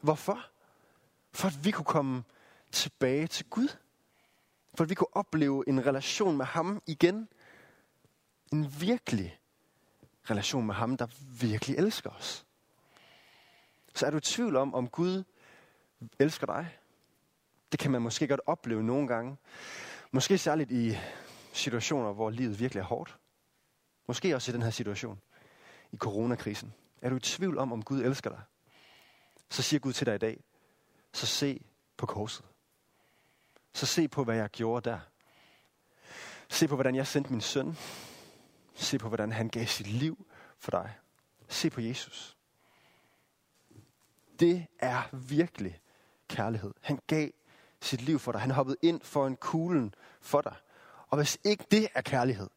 Hvorfor? 0.00 0.46
For 1.32 1.48
at 1.48 1.64
vi 1.64 1.70
kunne 1.70 1.84
komme 1.84 2.24
tilbage 2.72 3.26
til 3.26 3.46
Gud. 3.46 3.68
For 4.74 4.84
at 4.84 4.90
vi 4.90 4.94
kunne 4.94 5.16
opleve 5.16 5.68
en 5.68 5.86
relation 5.86 6.36
med 6.36 6.46
ham 6.46 6.82
igen. 6.86 7.28
En 8.52 8.80
virkelig 8.80 9.38
relation 10.30 10.66
med 10.66 10.74
ham, 10.74 10.96
der 10.96 11.06
virkelig 11.40 11.76
elsker 11.76 12.10
os. 12.10 12.46
Så 13.94 14.06
er 14.06 14.10
du 14.10 14.16
i 14.16 14.20
tvivl 14.20 14.56
om, 14.56 14.74
om 14.74 14.88
Gud 14.88 15.24
elsker 16.18 16.46
dig? 16.46 16.78
Det 17.72 17.80
kan 17.80 17.90
man 17.90 18.02
måske 18.02 18.28
godt 18.28 18.40
opleve 18.46 18.82
nogle 18.82 19.08
gange. 19.08 19.36
Måske 20.14 20.38
særligt 20.38 20.70
i 20.70 20.96
situationer, 21.52 22.12
hvor 22.12 22.30
livet 22.30 22.60
virkelig 22.60 22.80
er 22.80 22.84
hårdt. 22.84 23.18
Måske 24.06 24.34
også 24.34 24.50
i 24.50 24.54
den 24.54 24.62
her 24.62 24.70
situation, 24.70 25.20
i 25.92 25.96
coronakrisen. 25.96 26.74
Er 27.02 27.10
du 27.10 27.16
i 27.16 27.20
tvivl 27.20 27.58
om, 27.58 27.72
om 27.72 27.82
Gud 27.82 28.02
elsker 28.02 28.30
dig? 28.30 28.40
Så 29.50 29.62
siger 29.62 29.80
Gud 29.80 29.92
til 29.92 30.06
dig 30.06 30.14
i 30.14 30.18
dag, 30.18 30.44
så 31.12 31.26
se 31.26 31.64
på 31.96 32.06
korset. 32.06 32.44
Så 33.72 33.86
se 33.86 34.08
på, 34.08 34.24
hvad 34.24 34.36
jeg 34.36 34.50
gjorde 34.50 34.90
der. 34.90 34.98
Se 36.48 36.68
på, 36.68 36.74
hvordan 36.74 36.94
jeg 36.94 37.06
sendte 37.06 37.30
min 37.30 37.40
søn. 37.40 37.76
Se 38.74 38.98
på, 38.98 39.08
hvordan 39.08 39.32
han 39.32 39.48
gav 39.48 39.66
sit 39.66 39.86
liv 39.86 40.26
for 40.58 40.70
dig. 40.70 40.94
Se 41.48 41.70
på 41.70 41.80
Jesus. 41.80 42.36
Det 44.40 44.66
er 44.78 45.16
virkelig 45.16 45.80
kærlighed. 46.28 46.74
Han 46.80 46.98
gav 47.06 47.30
sit 47.82 48.00
liv 48.00 48.18
for 48.18 48.32
dig. 48.32 48.40
Han 48.40 48.50
hoppede 48.50 48.76
ind 48.82 49.00
for 49.00 49.26
en 49.26 49.36
kuglen 49.36 49.94
for 50.20 50.40
dig. 50.40 50.54
Og 51.08 51.16
hvis 51.16 51.38
ikke 51.44 51.64
det 51.70 51.88
er 51.94 52.00
kærlighed, 52.00 52.48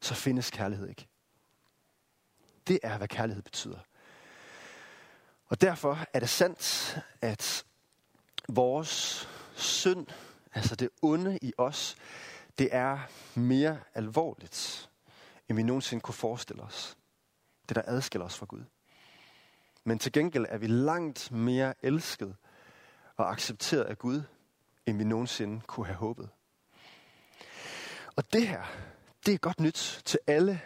så 0.00 0.14
findes 0.14 0.50
kærlighed 0.50 0.88
ikke. 0.88 1.08
Det 2.66 2.80
er, 2.82 2.98
hvad 2.98 3.08
kærlighed 3.08 3.42
betyder. 3.42 3.78
Og 5.46 5.60
derfor 5.60 5.98
er 6.12 6.20
det 6.20 6.28
sandt, 6.28 6.98
at 7.20 7.64
vores 8.48 9.28
synd, 9.54 10.06
altså 10.54 10.76
det 10.76 10.88
onde 11.02 11.38
i 11.42 11.52
os, 11.58 11.96
det 12.58 12.68
er 12.72 12.98
mere 13.34 13.80
alvorligt, 13.94 14.90
end 15.48 15.56
vi 15.56 15.62
nogensinde 15.62 16.00
kunne 16.00 16.14
forestille 16.14 16.62
os. 16.62 16.96
Det, 17.68 17.76
der 17.76 17.82
adskiller 17.84 18.24
os 18.24 18.38
fra 18.38 18.46
Gud. 18.46 18.64
Men 19.84 19.98
til 19.98 20.12
gengæld 20.12 20.46
er 20.48 20.58
vi 20.58 20.66
langt 20.66 21.32
mere 21.32 21.74
elsket 21.82 22.36
og 23.16 23.30
accepteret 23.30 23.84
af 23.84 23.98
Gud, 23.98 24.22
end 24.86 24.98
vi 24.98 25.04
nogensinde 25.04 25.60
kunne 25.66 25.86
have 25.86 25.96
håbet. 25.96 26.28
Og 28.16 28.32
det 28.32 28.48
her, 28.48 28.64
det 29.26 29.34
er 29.34 29.38
godt 29.38 29.60
nyt 29.60 30.02
til 30.04 30.18
alle 30.26 30.60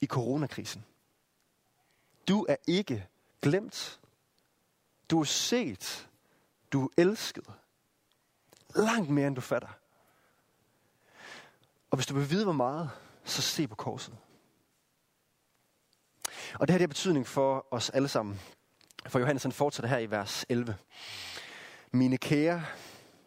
i 0.00 0.06
coronakrisen. 0.06 0.84
Du 2.28 2.46
er 2.48 2.56
ikke 2.66 3.06
glemt. 3.42 4.00
Du 5.10 5.20
er 5.20 5.24
set. 5.24 6.08
Du 6.72 6.84
er 6.84 6.88
elsket. 6.98 7.46
Langt 8.74 9.10
mere, 9.10 9.26
end 9.26 9.36
du 9.36 9.40
fatter. 9.40 9.68
Og 11.90 11.96
hvis 11.96 12.06
du 12.06 12.14
vil 12.14 12.30
vide, 12.30 12.44
hvor 12.44 12.52
meget, 12.52 12.90
så 13.24 13.42
se 13.42 13.68
på 13.68 13.74
korset. 13.74 14.16
Og 16.54 16.68
det 16.68 16.70
her 16.70 16.78
det 16.78 16.80
har 16.80 16.86
betydning 16.86 17.26
for 17.26 17.66
os 17.70 17.90
alle 17.90 18.08
sammen. 18.08 18.40
For 19.06 19.18
Johannes 19.18 19.42
han 19.42 19.52
fortsætter 19.52 19.88
her 19.88 19.98
i 19.98 20.10
vers 20.10 20.44
11. 20.48 20.76
Mine 21.92 22.18
kære, 22.18 22.64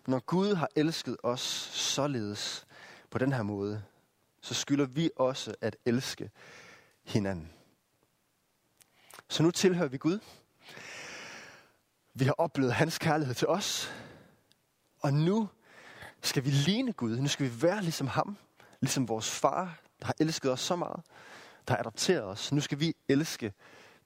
når 0.09 0.19
Gud 0.19 0.55
har 0.55 0.69
elsket 0.75 1.17
os 1.23 1.41
således 1.73 2.67
på 3.09 3.17
den 3.17 3.33
her 3.33 3.43
måde, 3.43 3.83
så 4.41 4.53
skylder 4.53 4.85
vi 4.85 5.09
også 5.15 5.55
at 5.61 5.75
elske 5.85 6.31
hinanden. 7.03 7.51
Så 9.29 9.43
nu 9.43 9.51
tilhører 9.51 9.87
vi 9.87 9.97
Gud. 9.97 10.19
Vi 12.13 12.25
har 12.25 12.35
oplevet 12.37 12.73
hans 12.73 12.97
kærlighed 12.97 13.35
til 13.35 13.47
os. 13.47 13.93
Og 14.99 15.13
nu 15.13 15.49
skal 16.21 16.45
vi 16.45 16.49
ligne 16.49 16.93
Gud. 16.93 17.17
Nu 17.17 17.27
skal 17.27 17.45
vi 17.45 17.61
være 17.61 17.81
ligesom 17.81 18.07
ham. 18.07 18.37
Ligesom 18.79 19.07
vores 19.07 19.29
far, 19.29 19.79
der 19.99 20.05
har 20.05 20.15
elsket 20.19 20.51
os 20.51 20.59
så 20.59 20.75
meget. 20.75 21.01
Der 21.67 21.73
har 21.73 21.79
adopteret 21.79 22.23
os. 22.23 22.51
Nu 22.51 22.61
skal 22.61 22.79
vi 22.79 22.95
elske 23.09 23.53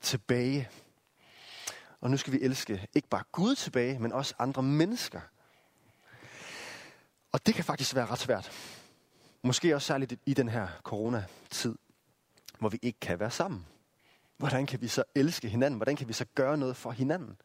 tilbage. 0.02 0.70
Og 2.02 2.12
nu 2.12 2.18
skal 2.18 2.34
vi 2.34 2.40
elske 2.42 2.88
ikke 2.96 3.08
bare 3.08 3.24
Gud 3.32 3.56
tilbage, 3.56 4.00
men 4.00 4.12
også 4.12 4.34
andre 4.40 4.64
mennesker. 4.64 5.22
Og 7.34 7.46
det 7.46 7.56
kan 7.56 7.64
faktisk 7.64 7.96
være 7.96 8.06
ret 8.06 8.20
svært. 8.20 8.52
Måske 9.42 9.76
også 9.76 9.88
særligt 9.88 10.14
i 10.26 10.34
den 10.34 10.50
her 10.50 10.68
coronatid, 10.84 11.76
hvor 12.60 12.70
vi 12.70 12.80
ikke 12.82 13.00
kan 13.00 13.20
være 13.20 13.32
sammen. 13.32 13.66
Hvordan 14.38 14.66
kan 14.66 14.82
vi 14.82 14.88
så 14.88 15.04
elske 15.16 15.50
hinanden? 15.50 15.78
Hvordan 15.78 15.96
kan 15.96 16.08
vi 16.08 16.14
så 16.14 16.26
gøre 16.36 16.58
noget 16.58 16.76
for 16.76 16.92
hinanden? 16.92 17.38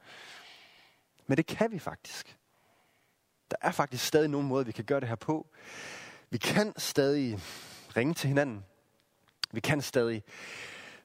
Men 1.26 1.36
det 1.36 1.46
kan 1.46 1.72
vi 1.72 1.78
faktisk. 1.78 2.38
Der 3.50 3.56
er 3.60 3.72
faktisk 3.72 4.06
stadig 4.06 4.28
nogle 4.28 4.46
måder, 4.48 4.64
vi 4.64 4.72
kan 4.72 4.84
gøre 4.84 5.00
det 5.00 5.08
her 5.08 5.16
på. 5.16 5.46
Vi 6.30 6.38
kan 6.38 6.72
stadig 6.76 7.40
ringe 7.96 8.14
til 8.14 8.28
hinanden. 8.28 8.64
Vi 9.52 9.60
kan 9.60 9.82
stadig 9.82 10.22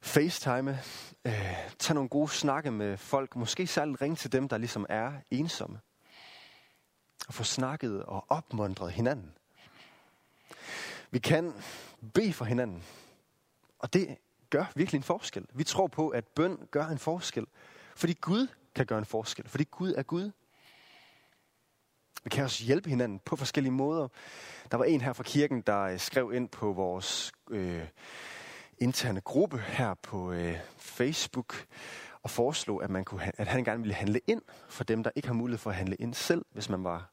facetime, 0.02 0.80
øh, 1.26 1.56
tage 1.80 1.96
nogle 1.96 2.10
gode 2.10 2.30
snakke 2.30 2.72
med 2.72 2.98
folk. 2.98 3.36
Måske 3.36 3.68
særligt 3.68 4.02
ringe 4.02 4.16
til 4.16 4.32
dem, 4.32 4.50
der 4.50 4.58
ligesom 4.58 4.86
er 4.90 5.14
ensomme. 5.32 5.80
Og 7.28 7.34
få 7.34 7.44
snakket 7.44 8.04
og 8.04 8.26
opmuntret 8.30 8.92
hinanden. 8.92 9.34
Vi 11.12 11.20
kan 11.20 11.54
bede 12.14 12.34
for 12.34 12.46
hinanden. 12.46 12.84
Og 13.80 13.94
det 13.94 14.18
gør 14.50 14.66
virkelig 14.76 15.00
en 15.00 15.04
forskel. 15.04 15.46
Vi 15.54 15.64
tror 15.64 15.88
på, 15.88 16.10
at 16.10 16.28
bøn 16.28 16.58
gør 16.72 16.86
en 16.88 17.00
forskel. 17.00 17.46
Fordi 17.96 18.14
Gud 18.14 18.48
kan 18.76 18.86
gøre 18.86 19.00
en 19.00 19.06
forskel. 19.06 19.50
Fordi 19.50 19.64
Gud 19.64 19.94
er 19.94 20.04
Gud. 20.04 20.32
Vi 22.24 22.30
kan 22.30 22.44
også 22.44 22.64
hjælpe 22.64 22.90
hinanden 22.90 23.20
på 23.20 23.36
forskellige 23.36 23.72
måder. 23.72 24.08
Der 24.72 24.78
var 24.78 24.86
en 24.86 25.02
her 25.02 25.14
fra 25.14 25.24
kirken, 25.24 25.62
der 25.62 25.82
øh, 25.82 26.00
skrev 26.00 26.32
ind 26.34 26.50
på 26.50 26.74
vores 26.74 27.32
øh, 27.50 27.84
interne 28.78 29.22
gruppe 29.22 29.60
her 29.60 29.94
på 29.94 30.32
øh, 30.32 30.58
Facebook 30.78 31.66
og 32.24 32.30
foreslog, 32.30 32.84
at, 32.84 32.90
man 32.90 33.06
kunne, 33.06 33.32
at 33.40 33.48
han 33.48 33.64
gerne 33.64 33.82
ville 33.82 33.94
handle 33.94 34.20
ind 34.28 34.42
for 34.70 34.84
dem, 34.84 35.04
der 35.04 35.12
ikke 35.16 35.28
har 35.28 35.36
mulighed 35.36 35.60
for 35.60 35.70
at 35.70 35.76
handle 35.76 35.96
ind 35.96 36.14
selv, 36.14 36.46
hvis 36.52 36.70
man 36.70 36.84
var 36.84 37.13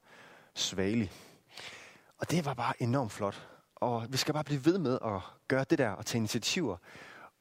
svagelig. 0.55 1.13
Og 2.19 2.31
det 2.31 2.45
var 2.45 2.55
bare 2.55 2.83
enormt 2.83 3.13
flot. 3.13 3.49
Og 3.75 4.07
vi 4.09 4.17
skal 4.17 4.35
bare 4.35 4.45
blive 4.45 4.65
ved 4.65 4.79
med 4.79 4.99
at 5.05 5.21
gøre 5.49 5.65
det 5.71 5.79
der 5.79 5.91
og 5.91 6.07
tage 6.07 6.19
initiativer. 6.19 6.77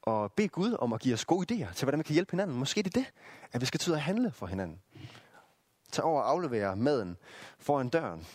Og 0.01 0.31
bede 0.31 0.47
Gud 0.47 0.75
om 0.79 0.93
at 0.93 1.01
give 1.01 1.13
os 1.13 1.25
gode 1.25 1.53
idéer 1.53 1.73
til, 1.73 1.85
hvordan 1.85 1.99
vi 1.99 2.03
kan 2.03 2.13
hjælpe 2.13 2.31
hinanden. 2.31 2.57
Måske 2.57 2.83
det 2.83 2.97
er 2.97 2.99
det, 2.99 3.11
at 3.51 3.61
vi 3.61 3.65
skal 3.65 3.79
tyde 3.79 3.95
at 3.95 4.01
handle 4.01 4.31
for 4.31 4.45
hinanden. 4.45 4.81
Tag 5.91 6.05
over 6.05 6.21
og 6.21 6.29
aflevere 6.29 6.75
maden 6.75 7.17
foran 7.59 7.89
døren. 7.89 8.27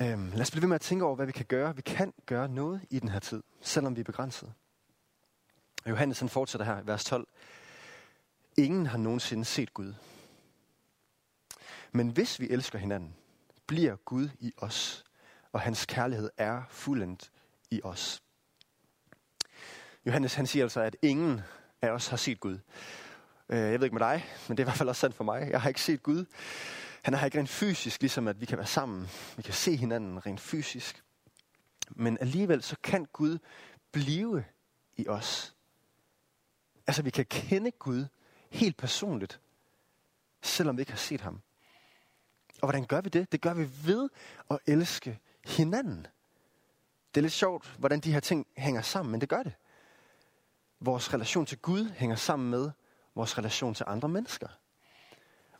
Øhm, 0.00 0.30
lad 0.30 0.40
os 0.40 0.50
blive 0.50 0.62
ved 0.62 0.68
med 0.68 0.74
at 0.74 0.80
tænke 0.80 1.04
over, 1.04 1.16
hvad 1.16 1.26
vi 1.26 1.32
kan 1.32 1.44
gøre. 1.44 1.76
Vi 1.76 1.82
kan 1.82 2.12
gøre 2.26 2.48
noget 2.48 2.80
i 2.90 2.98
den 2.98 3.08
her 3.08 3.18
tid, 3.18 3.42
selvom 3.60 3.96
vi 3.96 4.00
er 4.00 4.04
begrænset. 4.04 4.52
Og 5.84 5.90
Johannes 5.90 6.20
han 6.20 6.28
fortsætter 6.28 6.66
her, 6.66 6.82
i 6.82 6.86
vers 6.86 7.04
12. 7.04 7.28
Ingen 8.56 8.86
har 8.86 8.98
nogensinde 8.98 9.44
set 9.44 9.74
Gud. 9.74 9.94
Men 11.96 12.08
hvis 12.08 12.40
vi 12.40 12.48
elsker 12.50 12.78
hinanden, 12.78 13.14
bliver 13.66 13.96
Gud 13.96 14.28
i 14.40 14.52
os, 14.56 15.04
og 15.52 15.60
hans 15.60 15.86
kærlighed 15.86 16.30
er 16.36 16.62
fuldendt 16.70 17.30
i 17.70 17.80
os. 17.84 18.22
Johannes 20.06 20.34
han 20.34 20.46
siger 20.46 20.64
altså, 20.64 20.80
at 20.80 20.96
ingen 21.02 21.40
af 21.82 21.90
os 21.90 22.08
har 22.08 22.16
set 22.16 22.40
Gud. 22.40 22.58
Øh, 23.48 23.58
jeg 23.58 23.80
ved 23.80 23.86
ikke 23.86 23.94
med 23.94 24.06
dig, 24.06 24.24
men 24.48 24.56
det 24.56 24.62
er 24.62 24.64
i 24.64 24.68
hvert 24.68 24.76
fald 24.76 24.88
også 24.88 25.00
sandt 25.00 25.16
for 25.16 25.24
mig. 25.24 25.48
Jeg 25.50 25.60
har 25.60 25.68
ikke 25.68 25.80
set 25.80 26.02
Gud. 26.02 26.24
Han 27.02 27.14
er 27.14 27.18
her 27.18 27.24
ikke 27.24 27.38
rent 27.38 27.48
fysisk, 27.48 28.00
ligesom 28.00 28.28
at 28.28 28.40
vi 28.40 28.46
kan 28.46 28.58
være 28.58 28.66
sammen. 28.66 29.08
Vi 29.36 29.42
kan 29.42 29.54
se 29.54 29.76
hinanden 29.76 30.26
rent 30.26 30.40
fysisk. 30.40 31.02
Men 31.90 32.18
alligevel 32.20 32.62
så 32.62 32.76
kan 32.82 33.04
Gud 33.04 33.38
blive 33.92 34.44
i 34.96 35.08
os. 35.08 35.54
Altså 36.86 37.02
vi 37.02 37.10
kan 37.10 37.26
kende 37.30 37.70
Gud 37.70 38.06
helt 38.50 38.76
personligt, 38.76 39.40
selvom 40.42 40.76
vi 40.76 40.82
ikke 40.82 40.92
har 40.92 40.98
set 40.98 41.20
ham. 41.20 41.42
Og 42.62 42.68
hvordan 42.68 42.86
gør 42.86 43.00
vi 43.00 43.08
det? 43.08 43.32
Det 43.32 43.40
gør 43.40 43.54
vi 43.54 43.68
ved 43.84 44.08
at 44.50 44.58
elske 44.66 45.20
hinanden. 45.44 46.06
Det 47.14 47.20
er 47.20 47.22
lidt 47.22 47.32
sjovt, 47.32 47.74
hvordan 47.78 48.00
de 48.00 48.12
her 48.12 48.20
ting 48.20 48.46
hænger 48.56 48.82
sammen, 48.82 49.12
men 49.12 49.20
det 49.20 49.28
gør 49.28 49.42
det. 49.42 49.52
Vores 50.80 51.14
relation 51.14 51.46
til 51.46 51.58
Gud 51.58 51.90
hænger 51.90 52.16
sammen 52.16 52.50
med 52.50 52.70
vores 53.14 53.38
relation 53.38 53.74
til 53.74 53.84
andre 53.88 54.08
mennesker. 54.08 54.48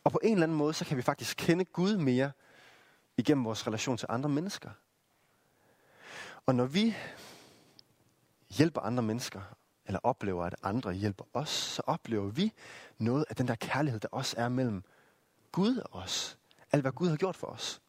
Og 0.05 0.13
på 0.13 0.21
en 0.23 0.33
eller 0.33 0.43
anden 0.43 0.59
måde, 0.59 0.75
så 0.75 0.85
kan 0.85 0.97
vi 0.97 1.03
faktisk 1.03 1.37
kende 1.37 1.65
Gud 1.65 1.97
mere 1.97 2.33
igennem 3.17 3.45
vores 3.45 3.67
relation 3.67 3.97
til 3.97 4.07
andre 4.11 4.29
mennesker. 4.29 4.71
Og 6.47 6.55
når 6.55 6.65
vi 6.65 6.97
hjælper 8.51 8.81
andre 8.81 9.03
mennesker, 9.03 9.41
eller 9.87 10.01
oplever, 10.03 10.45
at 10.45 10.55
andre 10.63 10.93
hjælper 10.93 11.25
os, 11.33 11.49
så 11.49 11.83
oplever 11.87 12.27
vi 12.27 12.53
noget 12.99 13.25
af 13.31 13.37
den 13.37 13.49
der 13.49 13.55
kærlighed, 13.55 14.01
der 14.01 14.09
også 14.13 14.35
er 14.39 14.49
mellem 14.49 14.85
Gud 15.53 15.77
og 15.77 15.93
os. 15.93 16.39
Alt 16.73 16.83
hvad 16.83 16.93
Gud 16.93 17.09
har 17.09 17.17
gjort 17.17 17.37
for 17.37 17.47
os. 17.47 17.83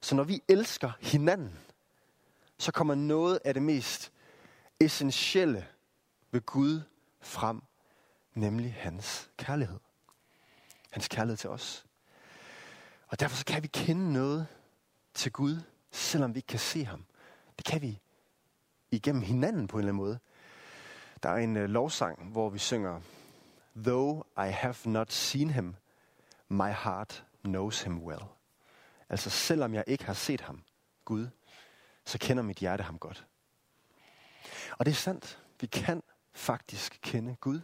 Så 0.00 0.14
når 0.14 0.24
vi 0.24 0.42
elsker 0.48 0.92
hinanden, 1.00 1.58
så 2.58 2.72
kommer 2.72 2.94
noget 2.94 3.40
af 3.44 3.54
det 3.54 3.62
mest 3.62 4.12
essentielle 4.80 5.68
ved 6.30 6.40
Gud 6.40 6.80
frem, 7.20 7.62
nemlig 8.34 8.74
hans 8.74 9.30
kærlighed. 9.36 9.78
Hans 10.90 11.08
kærlighed 11.08 11.36
til 11.36 11.50
os. 11.50 11.86
Og 13.08 13.20
derfor 13.20 13.36
så 13.36 13.44
kan 13.44 13.62
vi 13.62 13.68
kende 13.68 14.12
noget 14.12 14.46
til 15.14 15.32
Gud, 15.32 15.60
selvom 15.90 16.34
vi 16.34 16.38
ikke 16.38 16.46
kan 16.46 16.58
se 16.58 16.84
ham. 16.84 17.04
Det 17.56 17.66
kan 17.66 17.82
vi 17.82 18.00
igennem 18.90 19.22
hinanden 19.22 19.66
på 19.66 19.76
en 19.76 19.80
eller 19.80 19.92
anden 19.92 20.04
måde. 20.04 20.18
Der 21.22 21.28
er 21.28 21.36
en 21.36 21.56
uh, 21.56 21.62
lovsang, 21.62 22.32
hvor 22.32 22.48
vi 22.48 22.58
synger, 22.58 23.00
Though 23.76 24.26
I 24.36 24.50
have 24.50 24.74
not 24.84 25.12
seen 25.12 25.50
him, 25.50 25.74
my 26.48 26.72
heart 26.72 27.24
knows 27.44 27.82
him 27.82 28.02
well. 28.02 28.22
Altså 29.08 29.30
selvom 29.30 29.74
jeg 29.74 29.84
ikke 29.86 30.04
har 30.04 30.12
set 30.12 30.40
ham, 30.40 30.62
Gud, 31.04 31.28
så 32.04 32.18
kender 32.18 32.42
mit 32.42 32.56
hjerte 32.56 32.82
ham 32.84 32.98
godt. 32.98 33.26
Og 34.70 34.86
det 34.86 34.90
er 34.90 34.96
sandt. 34.96 35.42
Vi 35.60 35.66
kan 35.66 36.02
faktisk 36.32 36.98
kende 37.02 37.36
Gud. 37.40 37.60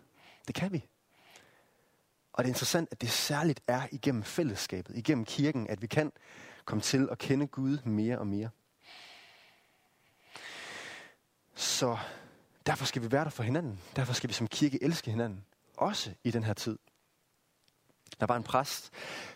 Det 0.46 0.54
kan 0.54 0.72
vi. 0.72 0.88
Og 2.32 2.44
det 2.44 2.48
er 2.48 2.54
interessant, 2.54 2.88
at 2.92 3.00
det 3.00 3.10
særligt 3.10 3.60
er 3.66 3.86
igennem 3.92 4.22
fællesskabet, 4.22 4.96
igennem 4.96 5.24
kirken, 5.24 5.66
at 5.66 5.82
vi 5.82 5.86
kan 5.86 6.12
komme 6.64 6.82
til 6.82 7.08
at 7.10 7.18
kende 7.18 7.46
Gud 7.46 7.78
mere 7.84 8.18
og 8.18 8.26
mere. 8.26 8.50
Så 11.54 11.98
Derfor 12.66 12.84
skal 12.84 13.02
vi 13.02 13.12
være 13.12 13.24
der 13.24 13.30
for 13.30 13.42
hinanden. 13.42 13.80
Derfor 13.96 14.12
skal 14.12 14.28
vi 14.28 14.34
som 14.34 14.46
kirke 14.46 14.82
elske 14.82 15.10
hinanden. 15.10 15.44
Også 15.76 16.14
i 16.24 16.30
den 16.30 16.44
her 16.44 16.52
tid. 16.52 16.78
Der 18.24 18.28
var 18.28 18.36
en 18.36 18.42
præst, 18.42 18.90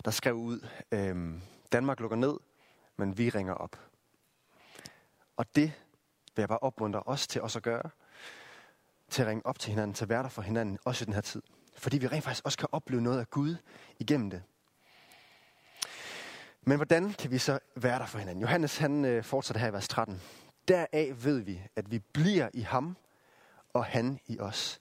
der 0.05 0.11
skrev 0.11 0.35
ud, 0.35 0.69
øhm, 0.93 1.43
Danmark 1.73 2.01
lukker 2.01 2.17
ned, 2.17 2.37
men 2.97 3.19
vi 3.19 3.29
ringer 3.29 3.55
op. 3.55 3.81
Og 5.37 5.55
det 5.55 5.73
vil 6.37 6.43
jeg 6.43 6.49
bare 6.49 6.59
opmuntre 6.59 7.03
os 7.07 7.27
til 7.27 7.43
også 7.43 7.59
at 7.59 7.63
gøre. 7.63 7.91
Til 9.11 9.23
at 9.23 9.29
ringe 9.29 9.47
op 9.47 9.59
til 9.59 9.71
hinanden, 9.71 9.95
til 9.95 10.05
at 10.05 10.09
være 10.09 10.23
der 10.23 10.29
for 10.29 10.43
hinanden, 10.43 10.79
også 10.85 11.05
i 11.05 11.07
den 11.07 11.15
her 11.15 11.21
tid. 11.21 11.43
Fordi 11.77 11.99
vi 11.99 12.07
rent 12.07 12.25
faktisk 12.25 12.45
også 12.45 12.59
kan 12.59 12.69
opleve 12.73 13.03
noget 13.03 13.21
af 13.21 13.31
Gud 13.31 13.57
igennem 13.99 14.31
det. 14.31 14.43
Men 16.63 16.77
hvordan 16.77 17.13
kan 17.13 17.31
vi 17.31 17.39
så 17.39 17.59
være 17.77 17.99
der 17.99 18.07
for 18.07 18.19
hinanden? 18.19 18.43
Johannes 18.43 18.79
han 18.79 19.05
øh, 19.05 19.25
fortsætter 19.25 19.61
her 19.61 19.69
i 19.69 19.73
vers 19.73 19.89
13. 19.89 20.21
Deraf 20.69 21.25
ved 21.25 21.39
vi, 21.39 21.63
at 21.77 21.91
vi 21.91 21.99
bliver 21.99 22.49
i 22.55 22.61
ham, 22.61 22.97
og 23.73 23.85
han 23.85 24.21
i 24.27 24.39
os. 24.41 24.81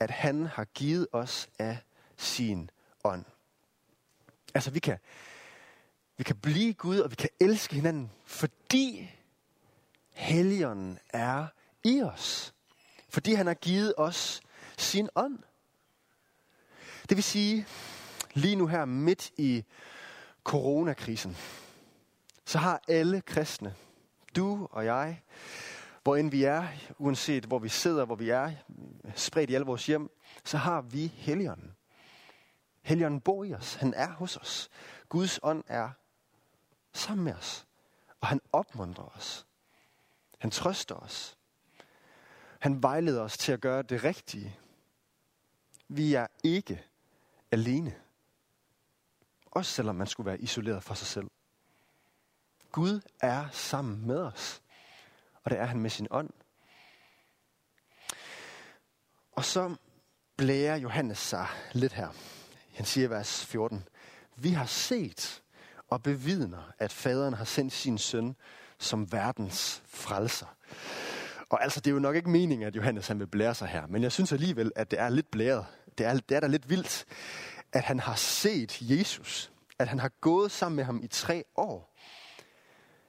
At 0.00 0.10
han 0.10 0.46
har 0.46 0.64
givet 0.64 1.06
os 1.12 1.48
af 1.58 1.78
sin 2.16 2.70
ånd. 3.04 3.24
Altså 4.54 4.70
vi 4.70 4.78
kan, 4.78 4.98
vi 6.16 6.24
kan 6.24 6.36
blive 6.36 6.74
Gud, 6.74 6.98
og 6.98 7.10
vi 7.10 7.16
kan 7.16 7.30
elske 7.40 7.74
hinanden, 7.74 8.10
fordi 8.24 9.10
Helligånden 10.10 10.98
er 11.08 11.46
i 11.84 12.02
os. 12.02 12.54
Fordi 13.08 13.34
han 13.34 13.46
har 13.46 13.54
givet 13.54 13.94
os 13.96 14.40
sin 14.78 15.08
ånd. 15.14 15.38
Det 17.08 17.16
vil 17.16 17.24
sige, 17.24 17.66
lige 18.34 18.56
nu 18.56 18.66
her 18.66 18.84
midt 18.84 19.30
i 19.36 19.64
coronakrisen, 20.44 21.36
så 22.44 22.58
har 22.58 22.82
alle 22.88 23.20
kristne, 23.20 23.74
du 24.36 24.68
og 24.70 24.84
jeg, 24.84 25.22
hvor 26.02 26.16
end 26.16 26.30
vi 26.30 26.44
er, 26.44 26.68
uanset 26.98 27.44
hvor 27.44 27.58
vi 27.58 27.68
sidder, 27.68 28.04
hvor 28.04 28.16
vi 28.16 28.30
er, 28.30 28.52
spredt 29.14 29.50
i 29.50 29.54
alle 29.54 29.66
vores 29.66 29.86
hjem, 29.86 30.10
så 30.44 30.56
har 30.56 30.80
vi 30.80 31.06
Helligånden. 31.06 31.74
Helligånden 32.84 33.20
bor 33.20 33.44
i 33.44 33.54
os. 33.54 33.74
Han 33.74 33.94
er 33.94 34.10
hos 34.10 34.36
os. 34.36 34.70
Guds 35.08 35.40
ånd 35.42 35.64
er 35.66 35.90
sammen 36.92 37.24
med 37.24 37.34
os. 37.34 37.66
Og 38.20 38.28
han 38.28 38.40
opmuntrer 38.52 39.16
os. 39.16 39.46
Han 40.38 40.50
trøster 40.50 40.94
os. 40.94 41.38
Han 42.58 42.82
vejleder 42.82 43.22
os 43.22 43.38
til 43.38 43.52
at 43.52 43.60
gøre 43.60 43.82
det 43.82 44.04
rigtige. 44.04 44.58
Vi 45.88 46.14
er 46.14 46.26
ikke 46.42 46.84
alene. 47.50 47.94
Også 49.46 49.72
selvom 49.72 49.94
man 49.94 50.06
skulle 50.06 50.26
være 50.26 50.40
isoleret 50.40 50.82
fra 50.82 50.94
sig 50.94 51.06
selv. 51.06 51.30
Gud 52.72 53.00
er 53.20 53.48
sammen 53.50 54.06
med 54.06 54.20
os. 54.20 54.62
Og 55.44 55.50
det 55.50 55.58
er 55.58 55.64
han 55.64 55.80
med 55.80 55.90
sin 55.90 56.08
ånd. 56.10 56.30
Og 59.32 59.44
så 59.44 59.76
blærer 60.36 60.76
Johannes 60.76 61.18
sig 61.18 61.46
lidt 61.72 61.92
her. 61.92 62.33
Han 62.74 62.86
siger 62.86 63.06
i 63.06 63.10
vers 63.10 63.44
14. 63.44 63.88
Vi 64.36 64.50
har 64.50 64.66
set 64.66 65.42
og 65.88 66.02
bevidner, 66.02 66.72
at 66.78 66.92
faderen 66.92 67.34
har 67.34 67.44
sendt 67.44 67.72
sin 67.72 67.98
søn 67.98 68.36
som 68.78 69.12
verdens 69.12 69.82
frelser. 69.86 70.46
Og 71.48 71.62
altså, 71.62 71.80
det 71.80 71.90
er 71.90 71.94
jo 71.94 72.00
nok 72.00 72.16
ikke 72.16 72.30
meningen, 72.30 72.66
at 72.66 72.76
Johannes 72.76 73.08
han 73.08 73.18
vil 73.18 73.26
blære 73.26 73.54
sig 73.54 73.68
her, 73.68 73.86
men 73.86 74.02
jeg 74.02 74.12
synes 74.12 74.32
alligevel, 74.32 74.72
at 74.76 74.90
det 74.90 74.98
er 74.98 75.08
lidt 75.08 75.30
blæret. 75.30 75.66
Det 75.98 76.06
er, 76.06 76.14
det 76.14 76.36
er 76.36 76.40
da 76.40 76.46
lidt 76.46 76.70
vildt, 76.70 77.04
at 77.72 77.82
han 77.82 78.00
har 78.00 78.14
set 78.14 78.78
Jesus. 78.80 79.52
At 79.78 79.88
han 79.88 79.98
har 79.98 80.10
gået 80.20 80.50
sammen 80.50 80.76
med 80.76 80.84
ham 80.84 81.00
i 81.02 81.06
tre 81.06 81.44
år. 81.56 81.94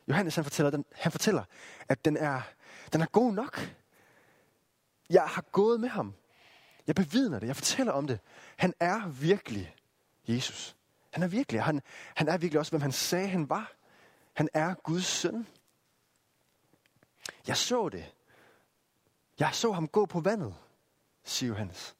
Johannes 0.07 0.35
han 0.35 0.43
fortæller, 0.43 0.69
den, 0.69 0.85
han 0.95 1.11
fortæller 1.11 1.43
at 1.89 2.05
den 2.05 2.17
er, 2.17 2.41
den 2.93 3.01
er 3.01 3.05
god 3.05 3.33
nok. 3.33 3.73
Jeg 5.09 5.23
har 5.23 5.41
gået 5.41 5.79
med 5.79 5.89
ham. 5.89 6.13
Jeg 6.87 6.95
bevidner 6.95 7.39
det. 7.39 7.47
Jeg 7.47 7.55
fortæller 7.55 7.91
om 7.91 8.07
det. 8.07 8.19
Han 8.57 8.73
er 8.79 9.07
virkelig 9.07 9.75
Jesus. 10.27 10.75
Han 11.11 11.23
er 11.23 11.27
virkelig. 11.27 11.63
Han, 11.63 11.81
han 12.15 12.27
er 12.27 12.37
virkelig 12.37 12.59
også, 12.59 12.71
hvem 12.71 12.81
han 12.81 12.91
sagde, 12.91 13.27
han 13.27 13.49
var. 13.49 13.71
Han 14.33 14.49
er 14.53 14.73
Guds 14.73 15.05
søn. 15.05 15.47
Jeg 17.47 17.57
så 17.57 17.89
det. 17.89 18.11
Jeg 19.39 19.49
så 19.53 19.71
ham 19.71 19.87
gå 19.87 20.05
på 20.05 20.19
vandet, 20.19 20.55
siger 21.23 21.47
Johannes. 21.47 21.95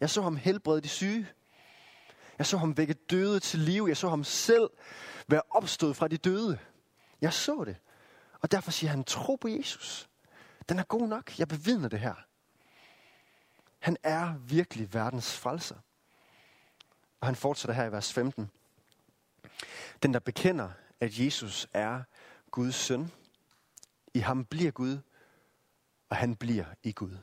Jeg 0.00 0.10
så 0.10 0.22
ham 0.22 0.36
helbrede 0.36 0.80
de 0.80 0.88
syge. 0.88 1.28
Jeg 2.38 2.46
så 2.46 2.56
ham 2.56 2.76
vække 2.76 2.94
døde 2.94 3.40
til 3.40 3.58
live. 3.58 3.88
Jeg 3.88 3.96
så 3.96 4.08
ham 4.08 4.24
selv 4.24 4.70
være 5.28 5.42
opstået 5.50 5.96
fra 5.96 6.08
de 6.08 6.16
døde. 6.16 6.58
Jeg 7.20 7.32
så 7.32 7.64
det. 7.64 7.76
Og 8.40 8.50
derfor 8.50 8.70
siger 8.70 8.90
han, 8.90 9.04
tro 9.04 9.36
på 9.36 9.48
Jesus. 9.48 10.08
Den 10.68 10.78
er 10.78 10.82
god 10.82 11.08
nok. 11.08 11.38
Jeg 11.38 11.48
bevidner 11.48 11.88
det 11.88 12.00
her. 12.00 12.14
Han 13.80 13.96
er 14.02 14.34
virkelig 14.38 14.94
verdens 14.94 15.38
frelser. 15.38 15.76
Og 17.20 17.26
han 17.26 17.36
fortsætter 17.36 17.74
her 17.74 17.84
i 17.84 17.92
vers 17.92 18.12
15. 18.12 18.50
Den, 20.02 20.14
der 20.14 20.20
bekender, 20.20 20.70
at 21.00 21.18
Jesus 21.18 21.68
er 21.72 22.02
Guds 22.50 22.74
søn, 22.74 23.12
i 24.14 24.18
ham 24.18 24.44
bliver 24.44 24.70
Gud, 24.70 24.98
og 26.08 26.16
han 26.16 26.36
bliver 26.36 26.64
i 26.82 26.92
Gud. 26.92 27.16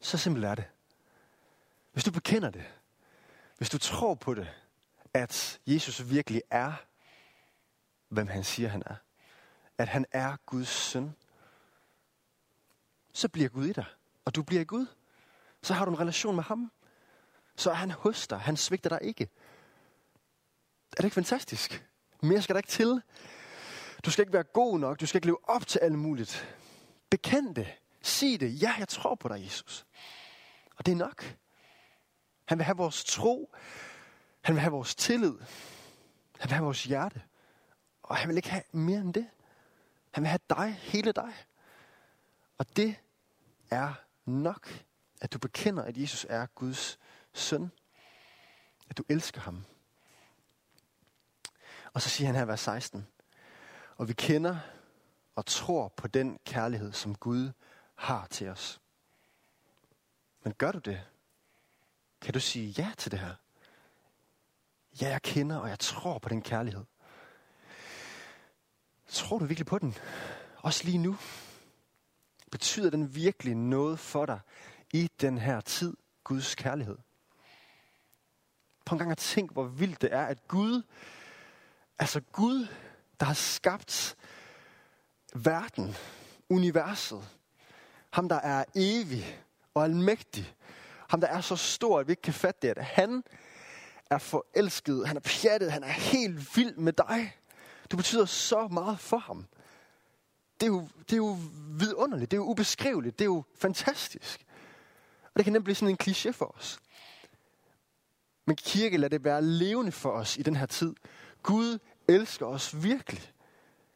Så 0.00 0.18
simpelt 0.18 0.44
er 0.44 0.54
det. 0.54 0.64
Hvis 1.92 2.04
du 2.04 2.10
bekender 2.10 2.50
det, 2.50 2.64
hvis 3.56 3.70
du 3.70 3.78
tror 3.78 4.14
på 4.14 4.34
det, 4.34 4.48
at 5.14 5.60
Jesus 5.66 6.10
virkelig 6.10 6.42
er, 6.50 6.72
hvem 8.08 8.26
han 8.26 8.44
siger, 8.44 8.68
han 8.68 8.82
er, 8.86 8.94
at 9.78 9.88
han 9.88 10.06
er 10.10 10.36
Guds 10.46 10.68
søn, 10.68 11.14
så 13.12 13.28
bliver 13.28 13.48
Gud 13.48 13.66
i 13.66 13.72
dig, 13.72 13.84
og 14.24 14.34
du 14.34 14.42
bliver 14.42 14.60
i 14.60 14.64
Gud. 14.64 14.86
Så 15.66 15.74
har 15.74 15.84
du 15.84 15.90
en 15.90 16.00
relation 16.00 16.34
med 16.36 16.44
ham. 16.44 16.72
Så 17.56 17.70
er 17.70 17.74
han 17.74 17.90
hos 17.90 18.28
dig. 18.28 18.38
Han 18.38 18.56
svigter 18.56 18.90
dig 18.90 18.98
ikke. 19.02 19.28
Er 20.92 20.96
det 20.96 21.04
ikke 21.04 21.14
fantastisk? 21.14 21.86
Mere 22.22 22.42
skal 22.42 22.54
der 22.54 22.58
ikke 22.58 22.68
til. 22.68 23.02
Du 24.04 24.10
skal 24.10 24.22
ikke 24.22 24.32
være 24.32 24.42
god 24.42 24.78
nok. 24.78 25.00
Du 25.00 25.06
skal 25.06 25.18
ikke 25.18 25.26
leve 25.26 25.48
op 25.48 25.66
til 25.66 25.78
alt 25.78 25.98
muligt. 25.98 26.56
Bekend 27.10 27.54
det. 27.54 27.74
Sig 28.02 28.40
det. 28.40 28.62
Ja, 28.62 28.74
jeg 28.78 28.88
tror 28.88 29.14
på 29.14 29.28
dig, 29.28 29.44
Jesus. 29.44 29.86
Og 30.76 30.86
det 30.86 30.92
er 30.92 30.96
nok. 30.96 31.36
Han 32.44 32.58
vil 32.58 32.64
have 32.64 32.76
vores 32.76 33.04
tro. 33.04 33.54
Han 34.40 34.54
vil 34.54 34.60
have 34.60 34.72
vores 34.72 34.94
tillid. 34.94 35.34
Han 36.38 36.48
vil 36.48 36.52
have 36.52 36.64
vores 36.64 36.84
hjerte. 36.84 37.22
Og 38.02 38.16
han 38.16 38.28
vil 38.28 38.36
ikke 38.36 38.50
have 38.50 38.62
mere 38.72 39.00
end 39.00 39.14
det. 39.14 39.28
Han 40.10 40.22
vil 40.22 40.28
have 40.28 40.40
dig, 40.50 40.72
hele 40.72 41.12
dig. 41.12 41.34
Og 42.58 42.76
det 42.76 42.96
er 43.70 43.94
nok, 44.24 44.85
at 45.20 45.32
du 45.32 45.38
bekender, 45.38 45.82
at 45.82 45.96
Jesus 45.96 46.26
er 46.28 46.46
Guds 46.46 46.98
søn. 47.32 47.70
At 48.90 48.98
du 48.98 49.04
elsker 49.08 49.40
ham. 49.40 49.64
Og 51.92 52.02
så 52.02 52.08
siger 52.08 52.26
han 52.26 52.36
her 52.36 52.44
vers 52.44 52.60
16. 52.60 53.06
Og 53.96 54.08
vi 54.08 54.12
kender 54.12 54.58
og 55.34 55.46
tror 55.46 55.88
på 55.88 56.08
den 56.08 56.38
kærlighed, 56.44 56.92
som 56.92 57.14
Gud 57.14 57.52
har 57.94 58.26
til 58.26 58.48
os. 58.48 58.80
Men 60.42 60.54
gør 60.54 60.72
du 60.72 60.78
det? 60.78 61.04
Kan 62.20 62.34
du 62.34 62.40
sige 62.40 62.74
ja 62.78 62.92
til 62.98 63.10
det 63.10 63.18
her? 63.18 63.34
Ja, 65.00 65.08
jeg 65.08 65.22
kender, 65.22 65.56
og 65.56 65.68
jeg 65.68 65.78
tror 65.78 66.18
på 66.18 66.28
den 66.28 66.42
kærlighed. 66.42 66.84
Tror 69.06 69.38
du 69.38 69.44
virkelig 69.44 69.66
på 69.66 69.78
den? 69.78 69.94
Også 70.56 70.84
lige 70.84 70.98
nu? 70.98 71.16
Betyder 72.50 72.90
den 72.90 73.14
virkelig 73.14 73.54
noget 73.54 73.98
for 73.98 74.26
dig 74.26 74.40
i 74.92 75.10
den 75.20 75.38
her 75.38 75.60
tid, 75.60 75.96
Guds 76.24 76.54
kærlighed? 76.54 76.96
På 78.84 78.94
en 78.94 78.98
gang 78.98 79.10
at 79.10 79.18
tænke, 79.18 79.52
hvor 79.52 79.64
vildt 79.64 80.02
det 80.02 80.12
er, 80.12 80.26
at 80.26 80.48
Gud, 80.48 80.82
altså 81.98 82.20
Gud, 82.20 82.66
der 83.20 83.26
har 83.26 83.34
skabt 83.34 84.16
verden, 85.34 85.96
universet, 86.48 87.28
ham 88.10 88.28
der 88.28 88.36
er 88.36 88.64
evig 88.74 89.42
og 89.74 89.84
almægtig, 89.84 90.54
ham 91.08 91.20
der 91.20 91.28
er 91.28 91.40
så 91.40 91.56
stor, 91.56 92.00
at 92.00 92.06
vi 92.06 92.12
ikke 92.12 92.22
kan 92.22 92.34
fatte 92.34 92.68
det, 92.68 92.78
at 92.78 92.84
han 92.84 93.24
er 94.10 94.18
forelsket, 94.18 95.08
han 95.08 95.16
er 95.16 95.20
pjattet, 95.20 95.72
han 95.72 95.82
er 95.82 95.92
helt 95.92 96.56
vild 96.56 96.76
med 96.76 96.92
dig. 96.92 97.36
Du 97.90 97.96
betyder 97.96 98.24
så 98.24 98.68
meget 98.68 99.00
for 99.00 99.16
ham. 99.16 99.46
Det 100.60 100.66
er, 100.66 100.70
jo, 100.70 100.88
det 100.98 101.12
er 101.12 101.16
jo 101.16 101.38
vidunderligt, 101.68 102.30
det 102.30 102.36
er 102.36 102.40
jo 102.40 102.46
ubeskriveligt, 102.46 103.18
det 103.18 103.24
er 103.24 103.28
jo 103.28 103.44
fantastisk. 103.58 104.45
Og 105.36 105.38
det 105.38 105.44
kan 105.44 105.52
nemt 105.52 105.64
blive 105.64 105.74
sådan 105.74 105.88
en 105.88 105.98
kliché 106.02 106.30
for 106.30 106.56
os. 106.56 106.78
Men 108.46 108.56
kirke, 108.56 108.96
lad 108.96 109.10
det 109.10 109.24
være 109.24 109.42
levende 109.42 109.92
for 109.92 110.10
os 110.10 110.36
i 110.36 110.42
den 110.42 110.56
her 110.56 110.66
tid. 110.66 110.94
Gud 111.42 111.78
elsker 112.08 112.46
os 112.46 112.82
virkelig. 112.82 113.32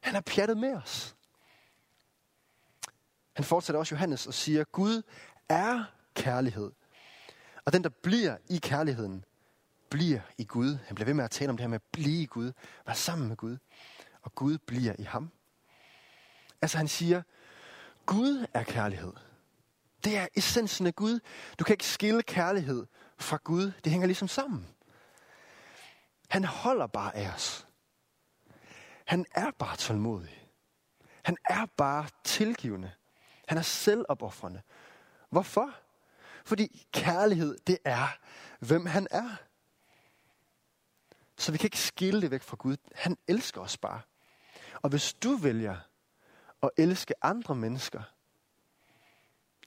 Han 0.00 0.14
er 0.16 0.20
pjattet 0.20 0.57
med 0.57 0.74
os. 0.74 1.16
Han 3.33 3.44
fortsætter 3.44 3.79
også 3.79 3.94
Johannes 3.94 4.26
og 4.26 4.35
siger, 4.35 4.64
Gud 4.64 5.03
er 5.48 5.85
kærlighed. 6.14 6.70
Og 7.64 7.72
den, 7.72 7.85
der 7.85 7.90
bliver 8.03 8.37
i 8.48 8.59
kærligheden, 8.59 9.24
bliver 9.90 10.20
i 10.38 10.44
Gud. 10.44 10.79
Han 10.87 10.94
bliver 10.94 11.07
ved 11.07 11.14
med 11.14 11.24
at 11.24 11.31
tale 11.31 11.50
om 11.50 11.57
det 11.57 11.62
her 11.62 11.68
med 11.68 11.79
at 11.79 11.88
blive 11.92 12.22
i 12.22 12.26
Gud. 12.26 12.53
Være 12.87 12.96
sammen 12.96 13.29
med 13.29 13.37
Gud. 13.37 13.57
Og 14.22 14.35
Gud 14.35 14.59
bliver 14.59 14.94
i 14.98 15.03
ham. 15.03 15.31
Altså 16.62 16.76
han 16.79 16.88
siger, 16.88 17.22
Gud 18.07 18.46
er 18.55 18.62
kærlighed. 18.62 19.12
Det 20.05 20.17
er 20.17 20.27
essensen 20.35 20.87
af 20.87 20.95
Gud. 20.95 21.21
Du 21.59 21.65
kan 21.65 21.75
ikke 21.75 21.87
skille 21.87 22.23
kærlighed 22.23 22.87
fra 23.19 23.39
Gud. 23.45 23.73
Det 23.85 23.93
hænger 23.93 24.07
ligesom 24.07 24.29
sammen. 24.29 24.67
Han 26.29 26.45
holder 26.45 26.87
bare 26.87 27.17
af 27.17 27.35
os. 27.35 27.67
Han 29.07 29.27
er 29.35 29.51
bare 29.59 29.77
tålmodig. 29.77 30.49
Han 31.25 31.37
er 31.45 31.67
bare 31.77 32.09
tilgivende. 32.25 32.93
Han 33.49 33.59
er 33.59 33.63
selvopoffrende. 33.63 34.63
Hvorfor? 35.31 35.75
Fordi 36.45 36.87
kærlighed, 36.93 37.59
det 37.67 37.79
er, 37.85 38.09
hvem 38.61 38.87
han 38.87 39.07
er. 39.11 39.37
Så 41.39 41.53
vi 41.53 41.59
kan 41.59 41.67
ikke 41.67 41.79
skille 41.79 42.21
det 42.21 42.31
væk 42.31 42.43
fra 42.43 42.57
Gud. 42.57 42.77
Han 42.95 43.17
elsker 43.29 43.61
os 43.61 43.77
bare. 43.77 44.01
Og 44.83 44.91
hvis 44.91 45.13
du 45.13 45.37
vælger 45.37 45.77
at 46.63 46.71
elske 46.77 47.15
andre 47.25 47.55
mennesker, 47.55 48.03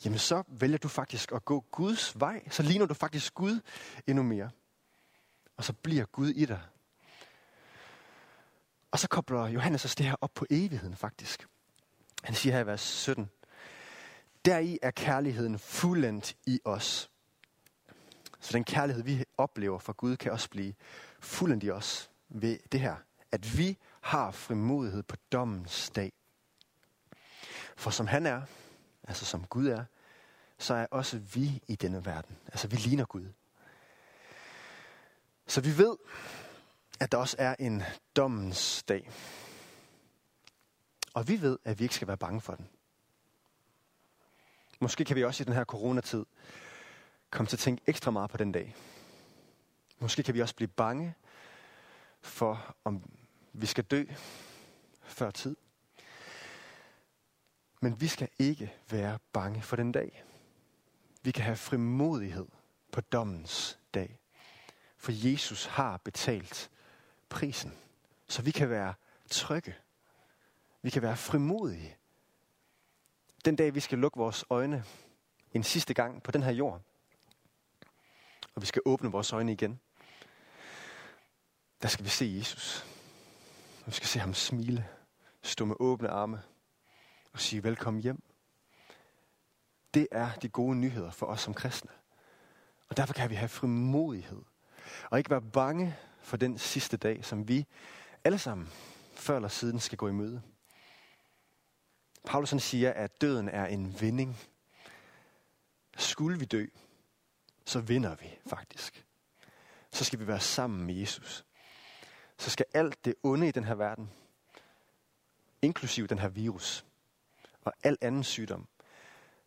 jamen 0.06 0.20
så 0.20 0.44
vælger 0.48 0.78
du 0.78 0.88
faktisk 0.88 1.32
at 1.32 1.46
gå 1.46 1.66
Guds 1.72 2.20
vej. 2.20 2.50
Så 2.50 2.64
ligner 2.64 2.86
du 2.86 2.94
faktisk 2.94 3.34
Gud 3.34 3.60
endnu 4.08 4.24
mere. 4.24 4.50
Og 5.58 5.64
så 5.64 5.74
bliver 5.74 6.06
Gud 6.06 6.30
i 6.30 6.46
dig. 6.46 6.62
Og 8.92 9.00
så 9.00 9.08
kobler 9.08 9.48
Johannes 9.48 9.86
os 9.86 9.96
det 9.96 10.06
her 10.06 10.16
op 10.22 10.34
på 10.34 10.46
evigheden 10.50 10.96
faktisk. 10.96 11.48
Han 12.24 12.36
siger 12.36 12.54
her 12.54 12.64
i 12.64 12.68
vers 12.68 12.82
17. 12.82 13.30
Deri 14.46 14.80
er 14.82 14.92
kærligheden 14.92 15.60
fuldendt 15.60 16.36
i 16.46 16.60
os. 16.66 17.10
Så 18.40 18.54
den 18.54 18.64
kærlighed, 18.64 19.04
vi 19.04 19.24
oplever 19.38 19.80
fra 19.80 19.94
Gud, 19.98 20.18
kan 20.18 20.32
også 20.32 20.50
blive 20.50 20.74
fuldendt 21.20 21.64
i 21.64 21.72
os 21.72 22.10
ved 22.30 22.60
det 22.72 22.80
her. 22.80 22.96
At 23.32 23.58
vi 23.58 23.78
har 24.02 24.32
frimodighed 24.32 25.04
på 25.04 25.16
dommens 25.32 25.90
dag. 25.90 26.14
For 27.76 27.92
som 27.92 28.08
han 28.08 28.26
er, 28.26 28.42
altså 29.04 29.26
som 29.26 29.46
Gud 29.46 29.68
er, 29.68 29.86
så 30.64 30.74
er 30.74 30.86
også 30.92 31.18
vi 31.18 31.64
i 31.68 31.76
denne 31.76 32.06
verden. 32.06 32.38
Altså 32.48 32.68
vi 32.68 32.76
ligner 32.76 33.06
Gud. 33.06 33.26
Så 35.48 35.62
vi 35.62 35.78
ved, 35.78 35.98
at 37.00 37.12
der 37.12 37.18
også 37.18 37.36
er 37.40 37.56
en 37.60 37.84
dommens 38.16 38.84
dag. 38.84 39.12
Og 41.14 41.28
vi 41.28 41.42
ved, 41.42 41.60
at 41.64 41.80
vi 41.80 41.84
ikke 41.84 41.96
skal 41.96 42.08
være 42.08 42.18
bange 42.18 42.42
for 42.42 42.56
den. 42.56 42.70
Måske 44.80 45.06
kan 45.06 45.16
vi 45.16 45.24
også 45.24 45.44
i 45.44 45.46
den 45.46 45.54
her 45.54 45.66
coronatid 45.66 46.26
komme 47.30 47.48
til 47.48 47.56
at 47.56 47.60
tænke 47.60 47.84
ekstra 47.88 48.12
meget 48.12 48.30
på 48.30 48.38
den 48.38 48.52
dag. 48.52 48.76
Måske 50.00 50.24
kan 50.24 50.34
vi 50.34 50.42
også 50.42 50.56
blive 50.56 50.68
bange 50.68 51.16
for, 52.22 52.76
om 52.84 53.12
vi 53.54 53.66
skal 53.66 53.84
dø 53.84 54.06
før 55.02 55.32
tid. 55.32 55.56
Men 57.82 58.02
vi 58.02 58.08
skal 58.08 58.30
ikke 58.40 58.74
være 58.90 59.20
bange 59.34 59.62
for 59.62 59.76
den 59.76 59.92
dag. 59.92 60.24
Vi 61.24 61.32
kan 61.32 61.44
have 61.44 61.58
frimodighed 61.58 62.48
på 62.92 63.02
dommens 63.02 63.80
dag. 63.94 64.20
For 64.98 65.12
Jesus 65.12 65.66
har 65.66 65.98
betalt 65.98 66.72
prisen. 67.30 67.78
Så 68.28 68.42
vi 68.42 68.52
kan 68.52 68.70
være 68.70 68.94
trygge. 69.30 69.76
Vi 70.82 70.90
kan 70.90 71.02
være 71.02 71.18
frimodige. 71.18 71.98
Den 73.46 73.56
dag, 73.56 73.76
vi 73.76 73.80
skal 73.80 73.98
lukke 73.98 74.18
vores 74.18 74.46
øjne 74.50 74.84
en 75.54 75.64
sidste 75.64 75.94
gang 75.94 76.24
på 76.24 76.32
den 76.32 76.44
her 76.44 76.52
jord, 76.52 76.82
og 78.56 78.62
vi 78.62 78.66
skal 78.66 78.82
åbne 78.86 79.12
vores 79.12 79.34
øjne 79.34 79.52
igen, 79.52 79.80
der 81.82 81.88
skal 81.88 82.06
vi 82.06 82.10
se 82.10 82.34
Jesus. 82.38 82.86
Og 83.80 83.88
vi 83.88 83.92
skal 83.92 84.08
se 84.08 84.20
ham 84.20 84.34
smile, 84.34 84.88
stå 85.42 85.66
med 85.66 85.76
åbne 85.80 86.10
arme 86.10 86.42
og 87.34 87.40
sige 87.40 87.64
velkommen 87.64 88.04
hjem. 88.04 88.33
Det 89.94 90.08
er 90.12 90.32
de 90.42 90.50
gode 90.50 90.76
nyheder 90.76 91.12
for 91.12 91.26
os 91.26 91.42
som 91.42 91.54
kristne. 91.54 91.92
Og 92.90 92.98
derfor 92.98 93.14
kan 93.14 93.30
vi 93.30 93.36
have 93.36 93.50
frimodighed. 93.50 94.42
Og 95.10 95.18
ikke 95.18 95.30
være 95.30 95.42
bange 95.42 95.96
for 96.22 96.38
den 96.38 96.58
sidste 96.58 96.98
dag, 96.98 97.26
som 97.26 97.48
vi 97.48 97.66
alle 98.24 98.40
sammen 98.40 98.70
før 99.16 99.36
eller 99.36 99.50
siden 99.50 99.80
skal 99.80 99.98
gå 99.98 100.08
i 100.08 100.12
møde. 100.12 100.42
Paulus 102.26 102.54
siger, 102.58 102.94
at 102.94 103.22
døden 103.22 103.50
er 103.50 103.66
en 103.66 104.02
vinding. 104.02 104.40
Skulle 105.98 106.40
vi 106.40 106.46
dø, 106.46 106.66
så 107.66 107.80
vinder 107.80 108.16
vi 108.16 108.40
faktisk. 108.48 109.06
Så 109.92 110.04
skal 110.04 110.20
vi 110.20 110.28
være 110.28 110.40
sammen 110.40 110.86
med 110.86 110.96
Jesus. 110.96 111.46
Så 112.38 112.50
skal 112.50 112.66
alt 112.74 113.06
det 113.06 113.16
onde 113.24 113.48
i 113.48 113.52
den 113.52 113.64
her 113.64 113.76
verden, 113.76 114.12
inklusiv 115.62 116.08
den 116.08 116.20
her 116.20 116.28
virus 116.28 116.86
og 117.62 117.74
al 117.84 117.98
anden 118.02 118.24
sygdom, 118.24 118.68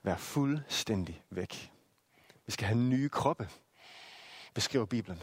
være 0.07 0.19
fuldstændig 0.19 1.23
væk. 1.31 1.73
Vi 2.47 2.53
skal 2.53 2.67
have 2.67 2.79
nye 2.79 3.09
kroppe, 3.09 3.49
beskriver 4.55 4.85
Bibelen. 4.85 5.23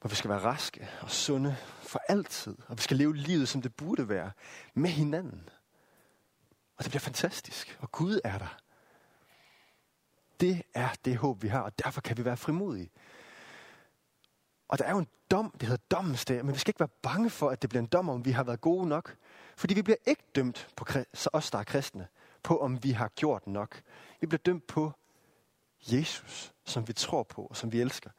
Hvor 0.00 0.08
vi 0.08 0.14
skal 0.14 0.30
være 0.30 0.38
raske 0.38 0.88
og 1.00 1.10
sunde 1.10 1.56
for 1.82 2.00
altid. 2.08 2.56
Og 2.68 2.76
vi 2.76 2.82
skal 2.82 2.96
leve 2.96 3.16
livet, 3.16 3.48
som 3.48 3.62
det 3.62 3.74
burde 3.74 4.08
være, 4.08 4.30
med 4.74 4.90
hinanden. 4.90 5.48
Og 6.76 6.84
det 6.84 6.90
bliver 6.90 7.00
fantastisk. 7.00 7.78
Og 7.80 7.92
Gud 7.92 8.20
er 8.24 8.38
der. 8.38 8.58
Det 10.40 10.62
er 10.74 10.88
det 11.04 11.16
håb, 11.16 11.42
vi 11.42 11.48
har, 11.48 11.60
og 11.60 11.78
derfor 11.78 12.00
kan 12.00 12.16
vi 12.16 12.24
være 12.24 12.36
frimodige. 12.36 12.90
Og 14.68 14.78
der 14.78 14.84
er 14.84 14.90
jo 14.90 14.98
en 14.98 15.08
dom, 15.30 15.50
det 15.50 15.68
hedder 15.68 15.84
dommens 15.90 16.24
dag, 16.24 16.44
men 16.44 16.54
vi 16.54 16.58
skal 16.58 16.70
ikke 16.70 16.80
være 16.80 16.88
bange 17.02 17.30
for, 17.30 17.50
at 17.50 17.62
det 17.62 17.70
bliver 17.70 17.82
en 17.82 17.88
dom, 17.88 18.08
om 18.08 18.24
vi 18.24 18.30
har 18.30 18.44
været 18.44 18.60
gode 18.60 18.88
nok. 18.88 19.16
Fordi 19.56 19.74
vi 19.74 19.82
bliver 19.82 19.96
ikke 20.06 20.22
dømt 20.34 20.68
på 20.76 20.86
så 21.14 21.30
os, 21.32 21.50
der 21.50 21.58
er 21.58 21.64
kristne, 21.64 22.08
på 22.46 22.60
om 22.60 22.82
vi 22.82 22.90
har 22.90 23.08
gjort 23.08 23.46
nok. 23.46 23.82
Vi 24.20 24.26
bliver 24.26 24.42
dømt 24.42 24.66
på 24.66 24.92
Jesus, 25.92 26.52
som 26.64 26.88
vi 26.88 26.92
tror 26.92 27.22
på 27.22 27.46
og 27.46 27.56
som 27.56 27.72
vi 27.72 27.80
elsker. 27.80 28.10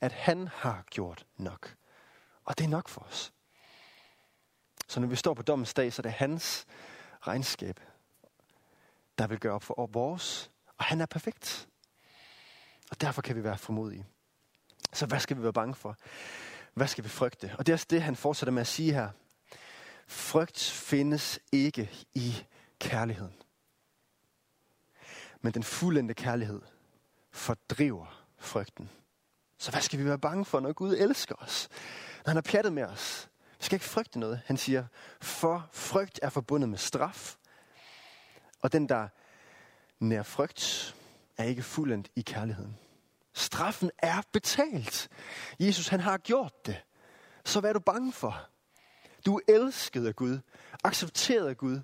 At 0.00 0.12
han 0.12 0.48
har 0.48 0.84
gjort 0.90 1.26
nok. 1.36 1.76
Og 2.44 2.58
det 2.58 2.64
er 2.64 2.68
nok 2.68 2.88
for 2.88 3.00
os. 3.00 3.32
Så 4.88 5.00
når 5.00 5.08
vi 5.08 5.16
står 5.16 5.34
på 5.34 5.42
dommens 5.42 5.74
dag, 5.74 5.92
så 5.92 6.00
er 6.00 6.02
det 6.02 6.12
hans 6.12 6.66
regnskab, 7.20 7.80
der 9.18 9.26
vil 9.26 9.38
gøre 9.38 9.52
op 9.52 9.62
for 9.62 9.86
vores. 9.86 10.50
Og 10.78 10.84
han 10.84 11.00
er 11.00 11.06
perfekt. 11.06 11.68
Og 12.90 13.00
derfor 13.00 13.22
kan 13.22 13.36
vi 13.36 13.44
være 13.44 13.58
formodige. 13.58 14.06
Så 14.92 15.06
hvad 15.06 15.20
skal 15.20 15.36
vi 15.36 15.42
være 15.42 15.52
bange 15.52 15.74
for? 15.74 15.96
Hvad 16.74 16.86
skal 16.86 17.04
vi 17.04 17.08
frygte? 17.08 17.54
Og 17.58 17.66
det 17.66 17.72
er 17.72 17.76
også 17.76 17.86
det, 17.90 18.02
han 18.02 18.16
fortsætter 18.16 18.52
med 18.52 18.60
at 18.60 18.66
sige 18.66 18.92
her. 18.92 19.10
Frygt 20.06 20.60
findes 20.70 21.40
ikke 21.52 21.90
i 22.14 22.46
kærligheden. 22.78 23.45
Men 25.42 25.52
den 25.52 25.62
fuldendte 25.62 26.14
kærlighed 26.14 26.60
fordriver 27.32 28.24
frygten. 28.38 28.90
Så 29.58 29.70
hvad 29.70 29.80
skal 29.80 29.98
vi 29.98 30.04
være 30.04 30.18
bange 30.18 30.44
for, 30.44 30.60
når 30.60 30.72
Gud 30.72 30.96
elsker 30.96 31.34
os? 31.34 31.68
Når 32.24 32.30
han 32.30 32.36
har 32.36 32.42
pjattet 32.42 32.72
med 32.72 32.84
os? 32.84 33.28
Vi 33.58 33.64
skal 33.64 33.76
ikke 33.76 33.86
frygte 33.86 34.18
noget. 34.18 34.40
Han 34.46 34.56
siger, 34.56 34.84
for 35.20 35.68
frygt 35.72 36.20
er 36.22 36.28
forbundet 36.28 36.68
med 36.68 36.78
straf. 36.78 37.36
Og 38.62 38.72
den, 38.72 38.88
der 38.88 39.08
nær 39.98 40.22
frygt, 40.22 40.94
er 41.36 41.44
ikke 41.44 41.62
fuldendt 41.62 42.10
i 42.16 42.20
kærligheden. 42.20 42.78
Straffen 43.34 43.90
er 43.98 44.22
betalt. 44.32 45.08
Jesus, 45.60 45.88
han 45.88 46.00
har 46.00 46.18
gjort 46.18 46.66
det. 46.66 46.82
Så 47.44 47.60
hvad 47.60 47.70
er 47.70 47.74
du 47.74 47.80
bange 47.80 48.12
for? 48.12 48.48
Du 49.26 49.36
er 49.36 49.40
elsket 49.48 50.06
af 50.06 50.16
Gud, 50.16 50.38
accepteret 50.84 51.48
af 51.48 51.56
Gud, 51.56 51.80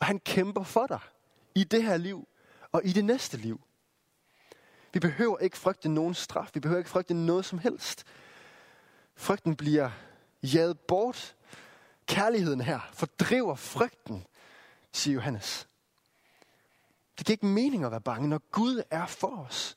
og 0.00 0.06
han 0.06 0.18
kæmper 0.18 0.62
for 0.62 0.86
dig 0.86 1.00
i 1.54 1.64
det 1.64 1.82
her 1.82 1.96
liv 1.96 2.28
og 2.76 2.84
i 2.84 2.92
det 2.92 3.04
næste 3.04 3.36
liv. 3.36 3.60
Vi 4.92 5.00
behøver 5.00 5.38
ikke 5.38 5.58
frygte 5.58 5.88
nogen 5.88 6.14
straf. 6.14 6.50
Vi 6.54 6.60
behøver 6.60 6.78
ikke 6.78 6.90
frygte 6.90 7.14
noget 7.14 7.44
som 7.44 7.58
helst. 7.58 8.04
Frygten 9.16 9.56
bliver 9.56 9.90
jaget 10.42 10.80
bort. 10.80 11.36
Kærligheden 12.06 12.60
her 12.60 12.80
fordriver 12.92 13.54
frygten, 13.54 14.26
siger 14.92 15.14
Johannes. 15.14 15.68
Det 17.18 17.26
giver 17.26 17.34
ikke 17.34 17.46
mening 17.46 17.84
at 17.84 17.90
være 17.90 18.00
bange, 18.00 18.28
når 18.28 18.40
Gud 18.50 18.82
er 18.90 19.06
for 19.06 19.36
os. 19.36 19.76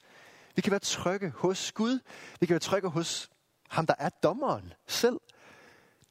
Vi 0.55 0.61
kan 0.61 0.71
være 0.71 0.79
trygge 0.79 1.29
hos 1.29 1.71
Gud. 1.71 1.99
Vi 2.39 2.45
kan 2.45 2.53
være 2.53 2.59
trygge 2.59 2.89
hos 2.89 3.29
ham, 3.69 3.85
der 3.85 3.95
er 3.99 4.09
dommeren 4.09 4.73
selv. 4.87 5.19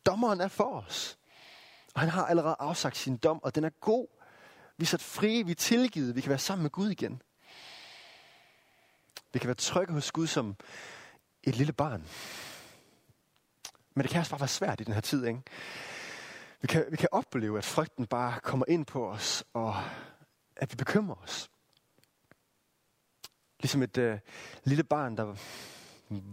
Dommeren 0.06 0.40
er 0.40 0.48
for 0.48 0.80
os. 0.80 1.18
Og 1.94 2.00
han 2.00 2.10
har 2.10 2.26
allerede 2.26 2.56
afsagt 2.58 2.96
sin 2.96 3.16
dom, 3.16 3.42
og 3.42 3.54
den 3.54 3.64
er 3.64 3.70
god. 3.70 4.06
Vi 4.78 4.82
er 4.82 4.86
sat 4.86 5.02
frie, 5.02 5.44
vi 5.44 5.50
er 5.50 5.54
tilgivet, 5.54 6.16
vi 6.16 6.20
kan 6.20 6.28
være 6.28 6.38
sammen 6.38 6.62
med 6.62 6.70
Gud 6.70 6.90
igen. 6.90 7.22
Vi 9.32 9.38
kan 9.38 9.48
være 9.48 9.54
trygge 9.54 9.92
hos 9.92 10.12
Gud 10.12 10.26
som 10.26 10.56
et 11.42 11.56
lille 11.56 11.72
barn. 11.72 12.06
Men 13.94 14.02
det 14.02 14.10
kan 14.10 14.20
også 14.20 14.30
bare 14.30 14.40
være 14.40 14.48
svært 14.48 14.80
i 14.80 14.84
den 14.84 14.94
her 14.94 15.00
tid, 15.00 15.26
ikke? 15.26 15.42
Vi 16.60 16.66
kan, 16.66 16.86
vi 16.90 16.96
kan 16.96 17.08
opleve, 17.12 17.58
at 17.58 17.64
frygten 17.64 18.06
bare 18.06 18.40
kommer 18.40 18.66
ind 18.68 18.86
på 18.86 19.10
os, 19.10 19.44
og 19.52 19.76
at 20.56 20.72
vi 20.72 20.76
bekymrer 20.76 21.16
os. 21.22 21.50
Ligesom 23.60 23.82
et 23.82 23.98
øh, 23.98 24.18
lille 24.64 24.84
barn, 24.84 25.16
der 25.16 25.36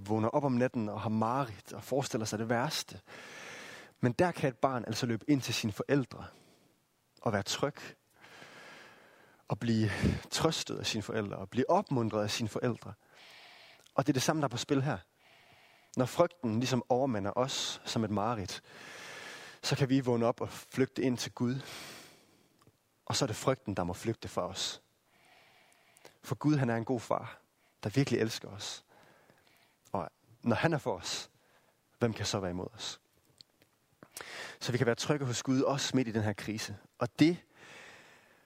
vågner 0.08 0.30
op 0.30 0.44
om 0.44 0.52
natten 0.52 0.90
og 0.90 1.02
har 1.02 1.10
mareridt 1.10 1.74
og 1.74 1.84
forestiller 1.84 2.26
sig 2.26 2.40
det 2.40 2.50
værste. 2.50 3.00
Men 4.00 4.12
der 4.12 4.32
kan 4.32 4.50
et 4.50 4.58
barn 4.58 4.84
altså 4.88 5.06
løbe 5.06 5.26
ind 5.28 5.42
til 5.42 5.54
sine 5.54 5.72
forældre 5.72 6.26
og 7.22 7.34
være 7.34 7.44
tryg 7.44 7.76
at 9.50 9.60
blive 9.60 9.90
trøstet 10.32 10.78
af 10.78 10.86
sine 10.86 11.04
forældre, 11.04 11.38
og 11.38 11.50
blive 11.50 11.70
opmuntret 11.70 12.24
af 12.24 12.32
sine 12.32 12.50
forældre. 12.50 12.94
Og 13.96 14.08
det 14.08 14.12
er 14.12 14.14
det 14.14 14.22
samme, 14.22 14.42
der 14.42 14.48
er 14.48 14.50
på 14.50 14.58
spil 14.58 14.82
her. 14.84 14.98
Når 15.98 16.06
frygten 16.06 16.60
ligesom 16.60 16.84
overmander 16.90 17.32
os 17.36 17.82
som 17.86 18.04
et 18.04 18.12
mareridt, 18.12 18.62
så 19.64 19.76
kan 19.76 19.90
vi 19.90 20.00
vågne 20.00 20.26
op 20.26 20.42
og 20.42 20.50
flygte 20.50 21.02
ind 21.02 21.18
til 21.18 21.32
Gud. 21.32 21.62
Og 23.06 23.16
så 23.16 23.26
er 23.26 23.28
det 23.28 23.36
frygten, 23.36 23.74
der 23.74 23.84
må 23.84 23.94
flygte 23.94 24.28
fra 24.28 24.48
os. 24.48 24.82
For 26.24 26.36
Gud, 26.36 26.56
han 26.56 26.70
er 26.70 26.76
en 26.76 26.86
god 26.86 27.00
far, 27.00 27.42
der 27.84 27.90
virkelig 27.90 28.20
elsker 28.20 28.50
os. 28.50 28.86
Og 29.92 30.10
når 30.44 30.56
han 30.56 30.74
er 30.74 30.78
for 30.78 30.96
os, 30.96 31.30
hvem 32.00 32.14
kan 32.14 32.26
så 32.26 32.40
være 32.40 32.52
imod 32.52 32.68
os? 32.74 33.02
Så 34.60 34.72
vi 34.72 34.78
kan 34.78 34.88
være 34.88 34.96
trygge 34.96 35.26
hos 35.26 35.44
Gud, 35.44 35.62
også 35.62 35.92
midt 35.96 36.08
i 36.08 36.12
den 36.12 36.24
her 36.24 36.34
krise. 36.34 36.78
Og 37.00 37.20
det 37.20 37.38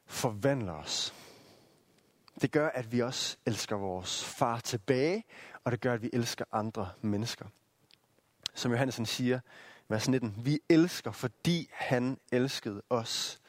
forvandler 0.09 0.73
os. 0.73 1.13
Det 2.41 2.51
gør, 2.51 2.69
at 2.69 2.91
vi 2.91 2.99
også 2.99 3.37
elsker 3.45 3.75
vores 3.75 4.23
far 4.25 4.59
tilbage, 4.59 5.23
og 5.63 5.71
det 5.71 5.81
gør, 5.81 5.93
at 5.93 6.01
vi 6.01 6.09
elsker 6.13 6.45
andre 6.51 6.89
mennesker. 7.01 7.45
Som 8.53 8.71
Johannes 8.71 9.09
siger, 9.09 9.39
vers 9.87 10.07
19, 10.07 10.35
vi 10.37 10.59
elsker, 10.69 11.11
fordi 11.11 11.69
han 11.73 12.17
elskede 12.31 12.81
os 12.89 13.39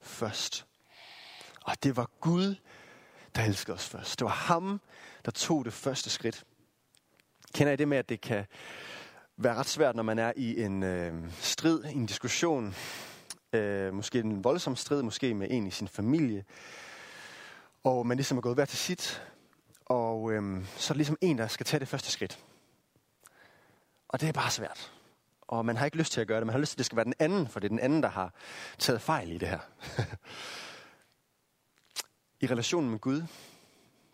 først. 0.00 0.66
Og 1.64 1.82
det 1.82 1.96
var 1.96 2.10
Gud, 2.20 2.54
der 3.34 3.42
elskede 3.42 3.74
os 3.74 3.88
først. 3.88 4.18
Det 4.18 4.24
var 4.24 4.30
ham, 4.30 4.80
der 5.24 5.30
tog 5.30 5.64
det 5.64 5.72
første 5.72 6.10
skridt. 6.10 6.44
Kender 7.54 7.72
I 7.72 7.76
det 7.76 7.88
med, 7.88 7.98
at 7.98 8.08
det 8.08 8.20
kan 8.20 8.46
være 9.36 9.54
ret 9.54 9.66
svært, 9.66 9.96
når 9.96 10.02
man 10.02 10.18
er 10.18 10.32
i 10.36 10.62
en 10.62 10.82
øh, 10.82 11.32
strid, 11.40 11.84
i 11.84 11.92
en 11.92 12.06
diskussion, 12.06 12.74
øh, 13.52 13.94
måske 13.94 14.18
en 14.18 14.44
voldsom 14.44 14.76
strid, 14.76 15.02
måske 15.02 15.34
med 15.34 15.46
en 15.50 15.66
i 15.66 15.70
sin 15.70 15.88
familie, 15.88 16.44
og 17.84 18.06
man 18.06 18.16
ligesom 18.16 18.38
er 18.38 18.42
gået 18.42 18.54
hver 18.54 18.64
til 18.64 18.78
sit, 18.78 19.22
og 19.86 20.32
øh, 20.32 20.66
så 20.76 20.92
er 20.92 20.94
det 20.94 20.96
ligesom 20.96 21.18
en, 21.20 21.38
der 21.38 21.46
skal 21.46 21.66
tage 21.66 21.80
det 21.80 21.88
første 21.88 22.10
skridt. 22.10 22.44
Og 24.08 24.20
det 24.20 24.28
er 24.28 24.32
bare 24.32 24.50
svært. 24.50 24.92
Og 25.40 25.66
man 25.66 25.76
har 25.76 25.84
ikke 25.84 25.96
lyst 25.96 26.12
til 26.12 26.20
at 26.20 26.26
gøre 26.26 26.40
det. 26.40 26.46
Man 26.46 26.52
har 26.54 26.60
lyst 26.60 26.70
til, 26.70 26.74
at 26.74 26.78
det 26.78 26.86
skal 26.86 26.96
være 26.96 27.04
den 27.04 27.14
anden, 27.18 27.48
for 27.48 27.60
det 27.60 27.66
er 27.66 27.68
den 27.68 27.78
anden, 27.78 28.02
der 28.02 28.08
har 28.08 28.34
taget 28.78 29.00
fejl 29.00 29.32
i 29.32 29.38
det 29.38 29.48
her. 29.48 29.58
I 32.42 32.46
relationen 32.46 32.90
med 32.90 32.98
Gud, 32.98 33.22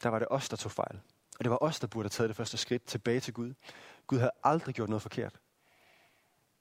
der 0.02 0.08
var 0.08 0.18
det 0.18 0.28
os, 0.30 0.48
der 0.48 0.56
tog 0.56 0.72
fejl. 0.72 1.00
Og 1.38 1.44
det 1.44 1.50
var 1.50 1.58
os, 1.62 1.80
der 1.80 1.86
burde 1.86 2.04
have 2.04 2.10
taget 2.10 2.28
det 2.28 2.36
første 2.36 2.56
skridt 2.56 2.84
tilbage 2.84 3.20
til 3.20 3.34
Gud. 3.34 3.54
Gud 4.06 4.18
havde 4.18 4.32
aldrig 4.44 4.74
gjort 4.74 4.88
noget 4.88 5.02
forkert. 5.02 5.40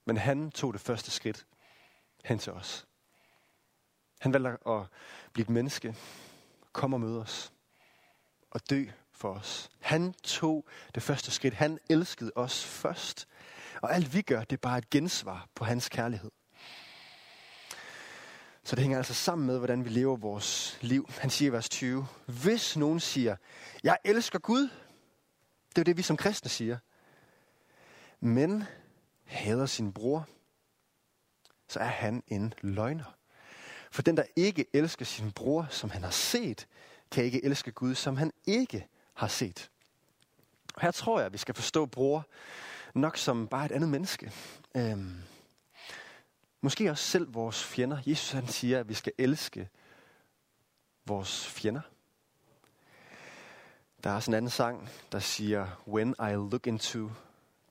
Men 0.06 0.18
han 0.18 0.52
tog 0.52 0.74
det 0.74 0.82
første 0.82 1.12
skridt 1.12 1.46
hen 2.26 2.40
til 2.40 2.54
os. 2.54 2.88
Han 4.20 4.34
valgte 4.34 4.68
at 4.68 4.82
blive 5.34 5.44
et 5.44 5.50
menneske, 5.50 5.96
komme 6.72 6.96
og 6.96 7.02
møde 7.02 7.22
os 7.22 7.54
og 8.52 8.70
dø 8.70 8.86
for 9.12 9.34
os. 9.34 9.70
Han 9.80 10.14
tog 10.14 10.66
det 10.96 11.04
første 11.04 11.32
skridt. 11.32 11.54
Han 11.54 11.80
elskede 11.90 12.32
os 12.36 12.64
først. 12.64 13.28
Og 13.82 13.94
alt 13.94 14.14
vi 14.14 14.22
gør, 14.22 14.40
det 14.40 14.54
er 14.54 14.62
bare 14.62 14.78
et 14.78 14.90
gensvar 14.90 15.48
på 15.56 15.66
hans 15.66 15.90
kærlighed. 15.90 16.32
Så 18.64 18.76
det 18.76 18.84
hænger 18.84 18.98
altså 18.98 19.14
sammen 19.14 19.48
med, 19.48 19.58
hvordan 19.58 19.86
vi 19.86 19.90
lever 19.90 20.16
vores 20.16 20.78
liv. 20.82 21.10
Han 21.20 21.30
siger 21.30 21.50
i 21.50 21.54
vers 21.54 21.70
20, 21.70 22.08
hvis 22.26 22.78
nogen 22.78 23.00
siger, 23.00 23.36
jeg 23.84 23.98
elsker 24.04 24.40
Gud, 24.40 24.70
det 25.70 25.78
er 25.82 25.84
det, 25.84 25.98
vi 25.98 26.02
som 26.02 26.18
kristne 26.18 26.50
siger, 26.50 26.78
men 28.20 28.64
hader 29.26 29.66
sin 29.66 29.94
bror, 29.94 30.28
så 31.68 31.80
er 31.80 31.84
han 31.86 32.24
en 32.28 32.54
løgner. 32.62 33.16
For 33.92 34.02
den, 34.02 34.18
der 34.18 34.24
ikke 34.36 34.66
elsker 34.74 35.06
sin 35.06 35.32
bror, 35.32 35.68
som 35.70 35.90
han 35.90 36.04
har 36.04 36.12
set, 36.12 36.68
kan 37.12 37.24
ikke 37.24 37.46
elske 37.46 37.72
Gud, 37.72 37.96
som 37.96 38.18
han 38.18 38.32
ikke 38.46 38.88
har 39.14 39.28
set. 39.28 39.70
Og 40.76 40.82
her 40.82 40.92
tror 40.92 41.20
jeg, 41.20 41.26
at 41.26 41.34
vi 41.34 41.38
skal 41.38 41.56
forstå 41.56 41.86
bror 41.86 42.28
nok 42.96 43.18
som 43.18 43.48
bare 43.48 43.66
et 43.66 43.72
andet 43.72 43.90
menneske. 43.90 44.32
Øhm, 44.78 45.22
måske 46.62 46.92
også 46.92 47.04
selv 47.04 47.34
vores 47.34 47.64
fjender. 47.64 47.98
Jesus 48.06 48.32
han 48.32 48.48
siger, 48.48 48.80
at 48.80 48.90
vi 48.90 48.94
skal 48.94 49.14
elske 49.18 49.70
vores 51.06 51.48
fjender. 51.48 51.82
Der 54.04 54.10
er 54.10 54.20
sådan 54.20 54.34
en 54.34 54.38
anden 54.38 54.50
sang, 54.50 54.90
der 55.12 55.20
siger, 55.20 55.84
When 55.88 56.16
I 56.20 56.34
look 56.34 56.68
into 56.68 57.12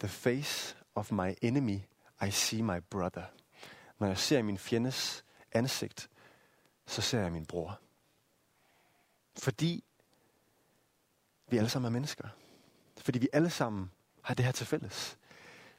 the 0.00 0.08
face 0.08 0.76
of 0.94 1.12
my 1.12 1.34
enemy, 1.42 1.78
I 2.26 2.30
see 2.30 2.62
my 2.62 2.80
brother. 2.90 3.22
Når 4.04 4.08
jeg 4.08 4.18
ser 4.18 4.42
min 4.42 4.58
fjendes 4.58 5.24
ansigt, 5.52 6.10
så 6.86 7.02
ser 7.02 7.20
jeg 7.20 7.32
min 7.32 7.46
bror. 7.46 7.80
Fordi 9.38 9.84
vi 11.48 11.56
alle 11.56 11.70
sammen 11.70 11.86
er 11.86 11.90
mennesker. 11.90 12.28
Fordi 12.96 13.18
vi 13.18 13.28
alle 13.32 13.50
sammen 13.50 13.90
har 14.22 14.34
det 14.34 14.44
her 14.44 14.52
til 14.52 14.66
fælles. 14.66 15.18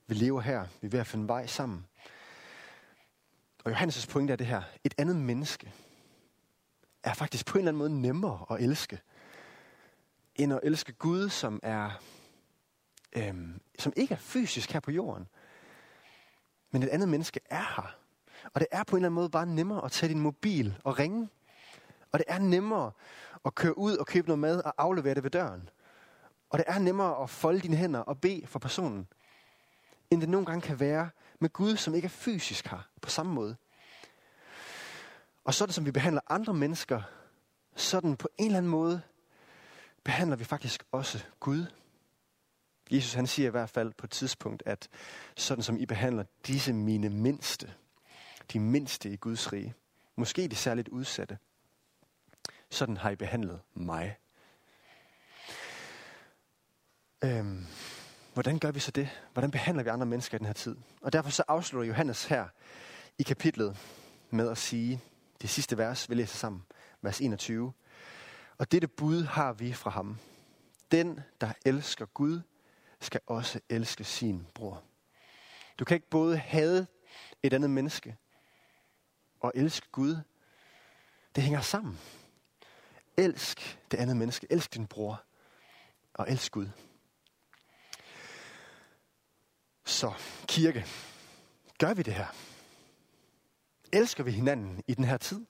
Vi 0.08 0.14
lever 0.14 0.42
her. 0.42 0.68
Vi 0.82 0.88
er 0.88 0.92
ved 0.92 1.00
at 1.00 1.08
finde 1.08 1.28
vej 1.28 1.48
sammen. 1.48 1.88
Og 3.64 3.72
Johannes' 3.72 4.08
pointe 4.12 4.34
er 4.34 4.38
det 4.38 4.48
her. 4.48 4.64
Et 4.84 4.94
andet 4.98 5.16
menneske 5.16 5.74
er 7.04 7.14
faktisk 7.14 7.46
på 7.46 7.58
en 7.58 7.60
eller 7.60 7.70
anden 7.70 7.80
måde 7.80 8.02
nemmere 8.02 8.46
at 8.50 8.64
elske, 8.64 9.02
end 10.36 10.54
at 10.54 10.60
elske 10.64 10.94
Gud, 10.94 11.30
som 11.30 11.60
er 11.64 12.02
øhm, 13.16 13.62
som 13.80 13.94
ikke 13.96 14.14
er 14.14 14.20
fysisk 14.20 14.72
her 14.72 14.80
på 14.80 14.92
jorden. 14.92 15.28
Men 16.72 16.84
et 16.84 16.90
andet 16.90 17.10
menneske 17.10 17.40
er 17.50 17.82
her. 17.82 18.05
Og 18.54 18.60
det 18.60 18.68
er 18.72 18.84
på 18.84 18.96
en 18.96 19.00
eller 19.00 19.08
anden 19.08 19.16
måde 19.16 19.30
bare 19.30 19.46
nemmere 19.46 19.86
at 19.86 19.92
tage 19.92 20.10
din 20.10 20.20
mobil 20.20 20.78
og 20.84 21.00
ringe. 21.00 21.30
Og 22.12 22.20
det 22.20 22.26
er 22.28 22.40
nemmere 22.40 22.92
at 23.46 23.56
køre 23.56 23.78
ud 23.78 23.98
og 23.98 24.08
købe 24.08 24.28
noget 24.28 24.40
mad 24.40 24.62
og 24.64 24.74
aflevere 24.78 25.14
det 25.14 25.24
ved 25.24 25.32
døren. 25.32 25.70
Og 26.50 26.58
det 26.60 26.66
er 26.68 26.80
nemmere 26.80 27.24
at 27.24 27.30
folde 27.30 27.60
dine 27.60 27.76
hænder 27.76 28.00
og 28.00 28.22
bede 28.22 28.48
for 28.48 28.60
personen, 28.60 29.08
end 30.12 30.22
det 30.22 30.30
nogle 30.30 30.46
gange 30.46 30.62
kan 30.62 30.80
være 30.80 31.10
med 31.40 31.50
Gud, 31.50 31.76
som 31.76 31.96
ikke 31.96 32.06
er 32.06 32.10
fysisk 32.10 32.68
her 32.68 32.88
på 33.02 33.10
samme 33.10 33.34
måde. 33.34 33.56
Og 35.44 35.54
sådan 35.54 35.74
som 35.74 35.86
vi 35.86 35.92
behandler 35.92 36.22
andre 36.30 36.54
mennesker, 36.54 37.02
sådan 37.76 38.18
på 38.18 38.30
en 38.38 38.46
eller 38.46 38.58
anden 38.58 38.72
måde 38.72 39.02
behandler 40.04 40.36
vi 40.36 40.44
faktisk 40.44 40.84
også 40.92 41.24
Gud. 41.40 41.66
Jesus 42.92 43.14
han 43.14 43.28
siger 43.28 43.48
i 43.48 43.52
hvert 43.52 43.70
fald 43.70 43.94
på 43.94 44.06
et 44.06 44.12
tidspunkt, 44.12 44.64
at 44.66 44.90
sådan 45.36 45.64
som 45.64 45.78
I 45.78 45.86
behandler 45.86 46.24
disse 46.48 46.74
mine 46.74 47.10
mindste, 47.10 47.74
de 48.54 48.60
mindste 48.60 49.10
i 49.10 49.16
Guds 49.16 49.54
rige, 49.54 49.74
måske 50.16 50.48
de 50.48 50.56
særligt 50.56 50.88
udsatte, 50.88 51.38
sådan 52.70 52.98
har 52.98 53.10
I 53.10 53.16
behandlet 53.16 53.62
mig. 53.74 54.18
Øhm, 57.24 57.66
hvordan 58.34 58.60
gør 58.60 58.72
vi 58.72 58.80
så 58.80 58.92
det? 58.92 59.10
Hvordan 59.34 59.52
behandler 59.52 59.84
vi 59.84 59.90
andre 59.90 60.06
mennesker 60.06 60.36
i 60.36 60.40
den 60.40 60.46
her 60.46 60.54
tid? 60.54 60.76
Og 61.02 61.14
derfor 61.14 61.30
så 61.30 61.44
afslutter 61.48 61.88
Johannes 61.88 62.26
her 62.26 62.48
i 63.18 63.24
kapitlet 63.24 63.78
med 64.30 64.50
at 64.50 64.58
sige, 64.58 65.02
det 65.42 65.50
sidste 65.50 65.78
vers, 65.78 66.10
vi 66.10 66.16
læser 66.16 66.38
sammen, 66.38 66.64
vers 67.02 67.22
21. 67.22 67.74
Og 68.58 68.72
dette 68.72 68.88
bud 68.88 69.24
har 69.24 69.54
vi 69.54 69.74
fra 69.74 69.90
ham. 69.90 70.20
Den, 70.92 71.20
der 71.42 71.52
elsker 71.66 72.06
Gud, 72.06 72.42
skal 73.02 73.22
også 73.28 73.60
elske 73.70 74.04
sin 74.04 74.48
bror. 74.54 74.84
Du 75.80 75.86
kan 75.86 75.96
ikke 75.96 76.10
både 76.10 76.38
hade 76.38 76.88
et 77.44 77.54
andet 77.54 77.70
menneske 77.70 78.18
og 79.46 79.52
elske 79.56 79.88
Gud. 79.92 80.18
Det 81.36 81.44
hænger 81.44 81.62
sammen. 81.62 82.00
Elsk 83.18 83.80
det 83.92 83.98
andet 83.98 84.18
menneske. 84.18 84.48
Elsk 84.50 84.74
din 84.74 84.88
bror. 84.88 85.24
Og 86.14 86.32
elsk 86.32 86.52
Gud. 86.52 86.68
Så, 89.86 90.14
kirke. 90.48 90.86
Gør 91.80 91.94
vi 91.94 92.02
det 92.02 92.14
her? 92.14 92.28
Elsker 93.94 94.24
vi 94.24 94.32
hinanden 94.32 94.84
i 94.88 94.94
den 94.94 95.04
her 95.04 95.18
tid? 95.18 95.46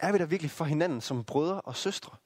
Er 0.00 0.12
vi 0.12 0.18
der 0.18 0.26
virkelig 0.26 0.50
for 0.50 0.64
hinanden 0.64 1.00
som 1.00 1.24
brødre 1.24 1.60
og 1.60 1.76
søstre? 1.76 2.16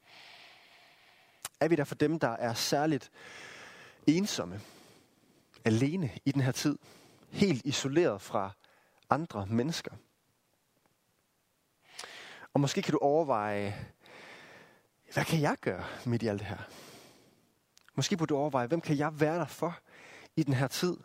Er 1.60 1.68
vi 1.68 1.76
der 1.76 1.84
for 1.84 1.94
dem, 1.94 2.18
der 2.18 2.28
er 2.28 2.54
særligt 2.54 3.10
ensomme, 4.06 4.60
alene 5.64 6.18
i 6.24 6.32
den 6.32 6.42
her 6.42 6.52
tid, 6.52 6.78
helt 7.30 7.66
isoleret 7.66 8.22
fra 8.22 8.50
andre 9.10 9.46
mennesker? 9.46 9.92
Og 12.54 12.60
måske 12.60 12.82
kan 12.82 12.92
du 12.92 12.98
overveje, 12.98 13.74
hvad 15.12 15.24
kan 15.24 15.40
jeg 15.40 15.56
gøre 15.60 15.84
midt 16.06 16.22
i 16.22 16.26
alt 16.26 16.38
det 16.38 16.48
her? 16.48 16.68
Måske 17.94 18.16
burde 18.16 18.28
du 18.28 18.36
overveje, 18.36 18.66
hvem 18.66 18.80
kan 18.80 18.98
jeg 18.98 19.20
være 19.20 19.38
der 19.38 19.46
for 19.46 19.78
i 20.36 20.42
den 20.42 20.54
her 20.54 20.68
tid? 20.68 20.96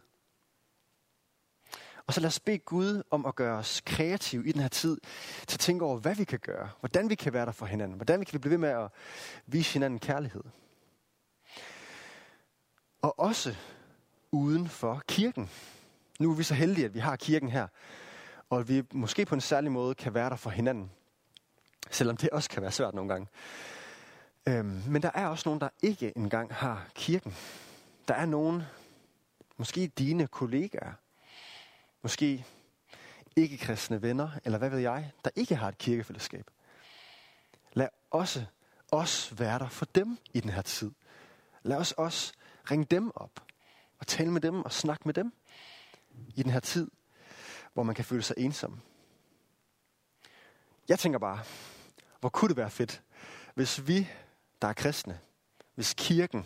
Og 2.07 2.13
så 2.13 2.21
lad 2.21 2.27
os 2.27 2.39
bede 2.39 2.57
Gud 2.57 3.03
om 3.11 3.25
at 3.25 3.35
gøre 3.35 3.57
os 3.57 3.81
kreative 3.85 4.47
i 4.47 4.51
den 4.51 4.61
her 4.61 4.67
tid, 4.67 4.97
til 5.47 5.55
at 5.55 5.59
tænke 5.59 5.85
over, 5.85 5.97
hvad 5.97 6.15
vi 6.15 6.23
kan 6.23 6.39
gøre, 6.39 6.69
hvordan 6.79 7.09
vi 7.09 7.15
kan 7.15 7.33
være 7.33 7.45
der 7.45 7.51
for 7.51 7.65
hinanden, 7.65 7.95
hvordan 7.95 8.19
vi 8.19 8.25
kan 8.25 8.39
blive 8.39 8.51
ved 8.51 8.57
med 8.57 8.69
at 8.69 8.91
vise 9.45 9.73
hinanden 9.73 9.99
kærlighed. 9.99 10.43
Og 13.01 13.19
også 13.19 13.55
uden 14.31 14.67
for 14.69 15.01
kirken. 15.07 15.49
Nu 16.19 16.31
er 16.31 16.35
vi 16.35 16.43
så 16.43 16.53
heldige, 16.53 16.85
at 16.85 16.93
vi 16.93 16.99
har 16.99 17.15
kirken 17.15 17.49
her, 17.49 17.67
og 18.49 18.59
at 18.59 18.69
vi 18.69 18.83
måske 18.93 19.25
på 19.25 19.35
en 19.35 19.41
særlig 19.41 19.71
måde 19.71 19.95
kan 19.95 20.13
være 20.13 20.29
der 20.29 20.35
for 20.35 20.49
hinanden. 20.49 20.91
Selvom 21.97 22.17
det 22.17 22.29
også 22.29 22.49
kan 22.49 22.61
være 22.61 22.71
svært 22.71 22.93
nogle 22.93 23.09
gange. 23.09 23.27
Øhm, 24.47 24.83
men 24.87 25.01
der 25.01 25.11
er 25.13 25.27
også 25.27 25.49
nogen, 25.49 25.61
der 25.61 25.69
ikke 25.81 26.13
engang 26.17 26.53
har 26.53 26.87
kirken. 26.95 27.35
Der 28.07 28.13
er 28.13 28.25
nogen, 28.25 28.63
måske 29.57 29.87
dine 29.87 30.27
kollegaer, 30.27 30.93
måske 32.01 32.45
ikke-kristne 33.35 34.01
venner, 34.01 34.29
eller 34.45 34.57
hvad 34.57 34.69
ved 34.69 34.79
jeg, 34.79 35.11
der 35.25 35.29
ikke 35.35 35.55
har 35.55 35.67
et 35.67 35.77
kirkefællesskab. 35.77 36.51
Lad 37.73 37.87
også 38.11 38.45
os 38.91 39.39
være 39.39 39.59
der 39.59 39.69
for 39.69 39.85
dem 39.85 40.17
i 40.33 40.39
den 40.39 40.49
her 40.49 40.61
tid. 40.61 40.91
Lad 41.63 41.77
os 41.77 41.91
også 41.91 42.33
ringe 42.71 42.85
dem 42.85 43.11
op 43.15 43.43
og 43.99 44.07
tale 44.07 44.31
med 44.31 44.41
dem 44.41 44.61
og 44.61 44.71
snakke 44.71 45.03
med 45.05 45.13
dem 45.13 45.33
i 46.35 46.43
den 46.43 46.51
her 46.51 46.59
tid, 46.59 46.91
hvor 47.73 47.83
man 47.83 47.95
kan 47.95 48.05
føle 48.05 48.23
sig 48.23 48.35
ensom. 48.37 48.81
Jeg 50.89 50.99
tænker 50.99 51.19
bare, 51.19 51.43
hvor 52.19 52.29
kunne 52.29 52.49
det 52.49 52.57
være 52.57 52.69
fedt, 52.69 53.01
hvis 53.55 53.87
vi, 53.87 54.09
der 54.61 54.67
er 54.67 54.73
kristne, 54.73 55.19
hvis 55.75 55.93
kirken 55.97 56.45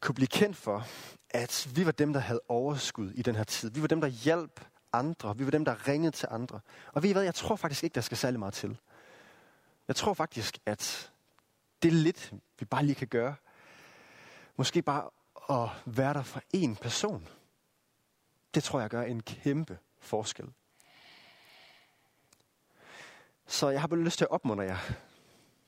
kunne 0.00 0.14
blive 0.14 0.28
kendt 0.28 0.56
for, 0.56 0.86
at 1.30 1.68
vi 1.74 1.86
var 1.86 1.92
dem, 1.92 2.12
der 2.12 2.20
havde 2.20 2.40
overskud 2.48 3.10
i 3.10 3.22
den 3.22 3.36
her 3.36 3.44
tid. 3.44 3.70
Vi 3.70 3.80
var 3.80 3.86
dem, 3.86 4.00
der 4.00 4.08
hjalp 4.08 4.60
andre. 4.92 5.36
Vi 5.36 5.44
var 5.44 5.50
dem, 5.50 5.64
der 5.64 5.88
ringede 5.88 6.16
til 6.16 6.28
andre. 6.30 6.60
Og 6.92 7.02
ved 7.02 7.10
I 7.10 7.12
hvad, 7.12 7.22
jeg 7.22 7.34
tror 7.34 7.56
faktisk 7.56 7.84
ikke, 7.84 7.94
der 7.94 8.00
skal 8.00 8.16
særlig 8.16 8.38
meget 8.38 8.54
til. 8.54 8.78
Jeg 9.88 9.96
tror 9.96 10.14
faktisk, 10.14 10.58
at 10.66 11.12
det 11.82 11.88
er 11.88 11.92
lidt, 11.92 12.32
vi 12.58 12.64
bare 12.64 12.84
lige 12.84 12.94
kan 12.94 13.08
gøre. 13.08 13.34
Måske 14.56 14.82
bare 14.82 15.10
at 15.50 15.68
være 15.86 16.14
der 16.14 16.22
for 16.22 16.42
én 16.56 16.74
person. 16.74 17.28
Det 18.54 18.64
tror 18.64 18.80
jeg 18.80 18.90
gør 18.90 19.02
en 19.02 19.22
kæmpe 19.22 19.78
forskel. 20.00 20.46
Så 23.50 23.68
jeg 23.68 23.80
har 23.80 23.88
bare 23.88 24.00
lyst 24.00 24.18
til 24.18 24.24
at 24.24 24.30
opmuntre 24.30 24.64
jer. 24.64 24.78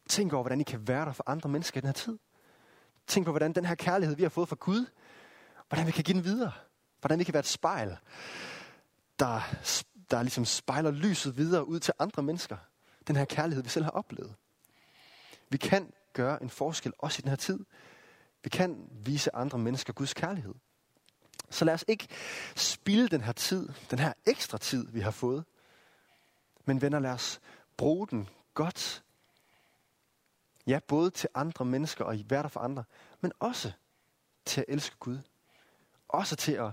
Tænk 0.08 0.32
over, 0.32 0.42
hvordan 0.42 0.60
I 0.60 0.64
kan 0.64 0.88
være 0.88 1.04
der 1.04 1.12
for 1.12 1.24
andre 1.26 1.48
mennesker 1.48 1.78
i 1.78 1.80
den 1.80 1.88
her 1.88 1.92
tid. 1.92 2.18
Tænk 3.06 3.26
på, 3.26 3.32
hvordan 3.32 3.52
den 3.52 3.64
her 3.64 3.74
kærlighed, 3.74 4.16
vi 4.16 4.22
har 4.22 4.30
fået 4.30 4.48
fra 4.48 4.56
Gud, 4.60 4.86
hvordan 5.68 5.86
vi 5.86 5.92
kan 5.92 6.04
give 6.04 6.14
den 6.14 6.24
videre. 6.24 6.52
Hvordan 7.00 7.18
vi 7.18 7.24
kan 7.24 7.34
være 7.34 7.40
et 7.40 7.46
spejl, 7.46 7.96
der, 9.18 9.40
der 10.10 10.22
ligesom 10.22 10.44
spejler 10.44 10.90
lyset 10.90 11.36
videre 11.36 11.68
ud 11.68 11.80
til 11.80 11.94
andre 11.98 12.22
mennesker. 12.22 12.56
Den 13.06 13.16
her 13.16 13.24
kærlighed, 13.24 13.62
vi 13.62 13.68
selv 13.68 13.84
har 13.84 13.92
oplevet. 13.92 14.34
Vi 15.48 15.56
kan 15.56 15.92
gøre 16.12 16.42
en 16.42 16.50
forskel 16.50 16.92
også 16.98 17.20
i 17.20 17.22
den 17.22 17.28
her 17.28 17.36
tid. 17.36 17.58
Vi 18.44 18.50
kan 18.50 18.88
vise 18.90 19.36
andre 19.36 19.58
mennesker 19.58 19.92
Guds 19.92 20.14
kærlighed. 20.14 20.54
Så 21.50 21.64
lad 21.64 21.74
os 21.74 21.84
ikke 21.88 22.08
spilde 22.56 23.08
den 23.08 23.20
her 23.20 23.32
tid, 23.32 23.68
den 23.90 23.98
her 23.98 24.12
ekstra 24.26 24.58
tid, 24.58 24.86
vi 24.88 25.00
har 25.00 25.10
fået. 25.10 25.44
Men 26.64 26.82
venner, 26.82 26.98
lad 26.98 27.10
os 27.10 27.40
bruge 27.76 28.08
den 28.08 28.28
godt. 28.54 29.02
Ja, 30.66 30.78
både 30.88 31.10
til 31.10 31.28
andre 31.34 31.64
mennesker 31.64 32.04
og 32.04 32.18
være 32.26 32.42
der 32.42 32.48
for 32.48 32.60
andre, 32.60 32.84
men 33.20 33.32
også 33.38 33.72
til 34.44 34.60
at 34.60 34.64
elske 34.68 34.96
Gud. 34.98 35.18
Også 36.08 36.36
til 36.36 36.52
at 36.52 36.70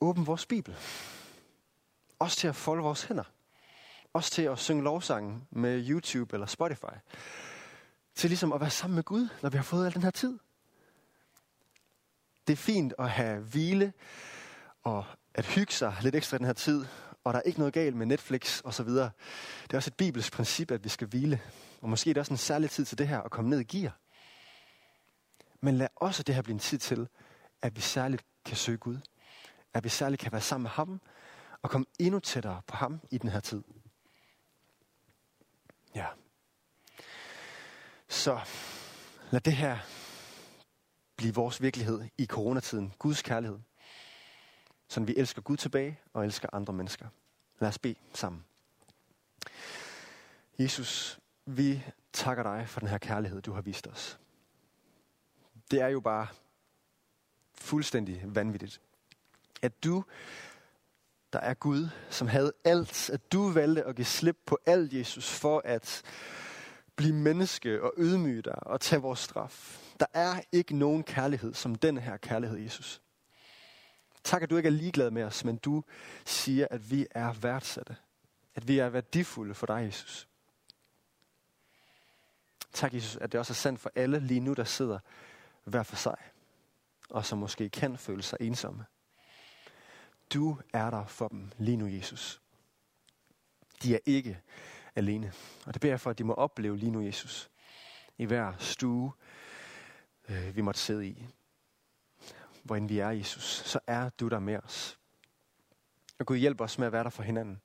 åbne 0.00 0.26
vores 0.26 0.46
Bibel. 0.46 0.76
Også 2.18 2.36
til 2.36 2.48
at 2.48 2.56
folde 2.56 2.82
vores 2.82 3.02
hænder. 3.02 3.24
Også 4.12 4.30
til 4.30 4.42
at 4.42 4.58
synge 4.58 4.82
lovsangen 4.82 5.48
med 5.50 5.88
YouTube 5.88 6.36
eller 6.36 6.46
Spotify. 6.46 6.96
Til 8.14 8.30
ligesom 8.30 8.52
at 8.52 8.60
være 8.60 8.70
sammen 8.70 8.94
med 8.94 9.04
Gud, 9.04 9.28
når 9.42 9.50
vi 9.50 9.56
har 9.56 9.64
fået 9.64 9.86
al 9.86 9.94
den 9.94 10.02
her 10.02 10.10
tid. 10.10 10.38
Det 12.46 12.52
er 12.52 12.56
fint 12.56 12.94
at 12.98 13.10
have 13.10 13.40
hvile 13.40 13.92
og 14.82 15.04
at 15.34 15.46
hygge 15.46 15.72
sig 15.72 15.96
lidt 16.02 16.14
ekstra 16.14 16.36
i 16.36 16.38
den 16.38 16.46
her 16.46 16.52
tid. 16.52 16.86
Og 17.26 17.32
der 17.32 17.38
er 17.38 17.42
ikke 17.42 17.58
noget 17.58 17.74
galt 17.74 17.96
med 17.96 18.06
Netflix 18.06 18.60
og 18.60 18.74
så 18.74 18.82
videre. 18.82 19.10
Det 19.62 19.72
er 19.72 19.76
også 19.76 19.90
et 19.90 19.96
bibelsk 19.96 20.32
princip, 20.32 20.70
at 20.70 20.84
vi 20.84 20.88
skal 20.88 21.08
hvile. 21.08 21.40
Og 21.80 21.88
måske 21.88 22.10
er 22.10 22.14
det 22.14 22.20
også 22.20 22.32
en 22.32 22.38
særlig 22.38 22.70
tid 22.70 22.84
til 22.84 22.98
det 22.98 23.08
her 23.08 23.20
at 23.20 23.30
komme 23.30 23.50
ned 23.50 23.60
i 23.60 23.64
gear. 23.64 23.98
Men 25.60 25.76
lad 25.76 25.88
også 25.96 26.22
det 26.22 26.34
her 26.34 26.42
blive 26.42 26.54
en 26.54 26.58
tid 26.58 26.78
til, 26.78 27.08
at 27.62 27.76
vi 27.76 27.80
særligt 27.80 28.24
kan 28.44 28.56
søge 28.56 28.78
Gud. 28.78 28.98
At 29.74 29.84
vi 29.84 29.88
særligt 29.88 30.22
kan 30.22 30.32
være 30.32 30.40
sammen 30.40 30.62
med 30.62 30.70
ham 30.70 31.00
og 31.62 31.70
komme 31.70 31.86
endnu 31.98 32.20
tættere 32.20 32.62
på 32.66 32.76
ham 32.76 33.00
i 33.10 33.18
den 33.18 33.30
her 33.30 33.40
tid. 33.40 33.62
Ja. 35.94 36.06
Så 38.08 38.40
lad 39.30 39.40
det 39.40 39.52
her 39.52 39.78
blive 41.16 41.34
vores 41.34 41.62
virkelighed 41.62 42.00
i 42.18 42.26
coronatiden. 42.26 42.92
Guds 42.98 43.22
kærlighed. 43.22 43.58
Så 44.88 45.00
vi 45.00 45.14
elsker 45.16 45.42
Gud 45.42 45.56
tilbage 45.56 46.00
og 46.12 46.24
elsker 46.24 46.48
andre 46.52 46.72
mennesker. 46.72 47.08
Lad 47.58 47.68
os 47.68 47.78
bede 47.78 47.94
sammen. 48.14 48.44
Jesus, 50.58 51.18
vi 51.46 51.84
takker 52.12 52.42
dig 52.42 52.68
for 52.68 52.80
den 52.80 52.88
her 52.88 52.98
kærlighed, 52.98 53.42
du 53.42 53.52
har 53.52 53.60
vist 53.60 53.86
os. 53.86 54.18
Det 55.70 55.80
er 55.80 55.88
jo 55.88 56.00
bare 56.00 56.26
fuldstændig 57.54 58.22
vanvittigt, 58.24 58.80
at 59.62 59.84
du, 59.84 60.04
der 61.32 61.38
er 61.38 61.54
Gud, 61.54 61.88
som 62.10 62.28
havde 62.28 62.52
alt, 62.64 63.10
at 63.10 63.32
du 63.32 63.50
valgte 63.50 63.84
at 63.84 63.96
give 63.96 64.04
slip 64.04 64.36
på 64.46 64.58
alt, 64.66 64.92
Jesus, 64.92 65.32
for 65.32 65.62
at 65.64 66.02
blive 66.96 67.14
menneske 67.14 67.82
og 67.82 67.92
ydmyge 67.98 68.42
dig 68.42 68.66
og 68.66 68.80
tage 68.80 69.02
vores 69.02 69.18
straf. 69.18 69.82
Der 70.00 70.06
er 70.14 70.40
ikke 70.52 70.76
nogen 70.76 71.02
kærlighed 71.02 71.54
som 71.54 71.74
den 71.74 71.98
her 71.98 72.16
kærlighed, 72.16 72.58
Jesus. 72.58 73.02
Tak, 74.26 74.42
at 74.42 74.50
du 74.50 74.56
ikke 74.56 74.66
er 74.66 74.70
ligeglad 74.70 75.10
med 75.10 75.22
os, 75.22 75.44
men 75.44 75.56
du 75.56 75.84
siger, 76.24 76.66
at 76.70 76.90
vi 76.90 77.06
er 77.10 77.32
værdsatte. 77.32 77.96
At 78.54 78.68
vi 78.68 78.78
er 78.78 78.88
værdifulde 78.88 79.54
for 79.54 79.66
dig, 79.66 79.84
Jesus. 79.86 80.28
Tak, 82.72 82.94
Jesus, 82.94 83.16
at 83.16 83.32
det 83.32 83.40
også 83.40 83.52
er 83.52 83.54
sandt 83.54 83.80
for 83.80 83.92
alle 83.94 84.20
lige 84.20 84.40
nu, 84.40 84.52
der 84.52 84.64
sidder 84.64 84.98
hver 85.64 85.82
for 85.82 85.96
sig, 85.96 86.16
og 87.10 87.24
som 87.24 87.38
måske 87.38 87.68
kan 87.68 87.98
føle 87.98 88.22
sig 88.22 88.38
ensomme. 88.40 88.84
Du 90.34 90.58
er 90.72 90.90
der 90.90 91.06
for 91.06 91.28
dem 91.28 91.50
lige 91.58 91.76
nu, 91.76 91.86
Jesus. 91.86 92.40
De 93.82 93.94
er 93.94 93.98
ikke 94.06 94.40
alene. 94.94 95.32
Og 95.66 95.74
det 95.74 95.80
beder 95.80 95.92
jeg 95.92 96.00
for, 96.00 96.10
at 96.10 96.18
de 96.18 96.24
må 96.24 96.34
opleve 96.34 96.76
lige 96.76 96.92
nu, 96.92 97.02
Jesus. 97.02 97.50
I 98.18 98.24
hver 98.24 98.52
stue, 98.58 99.12
øh, 100.28 100.56
vi 100.56 100.60
måtte 100.60 100.80
sidde 100.80 101.06
i. 101.06 101.26
Hvor 102.66 102.76
end 102.76 102.88
vi 102.88 102.98
er, 102.98 103.10
Jesus, 103.10 103.44
så 103.44 103.80
er 103.86 104.08
du 104.08 104.28
der 104.28 104.38
med 104.38 104.58
os. 104.64 104.98
Og 106.18 106.26
Gud, 106.26 106.36
hjælp 106.36 106.60
os 106.60 106.78
med 106.78 106.86
at 106.86 106.92
være 106.92 107.04
der 107.04 107.10
for 107.10 107.22
hinanden. 107.22 107.60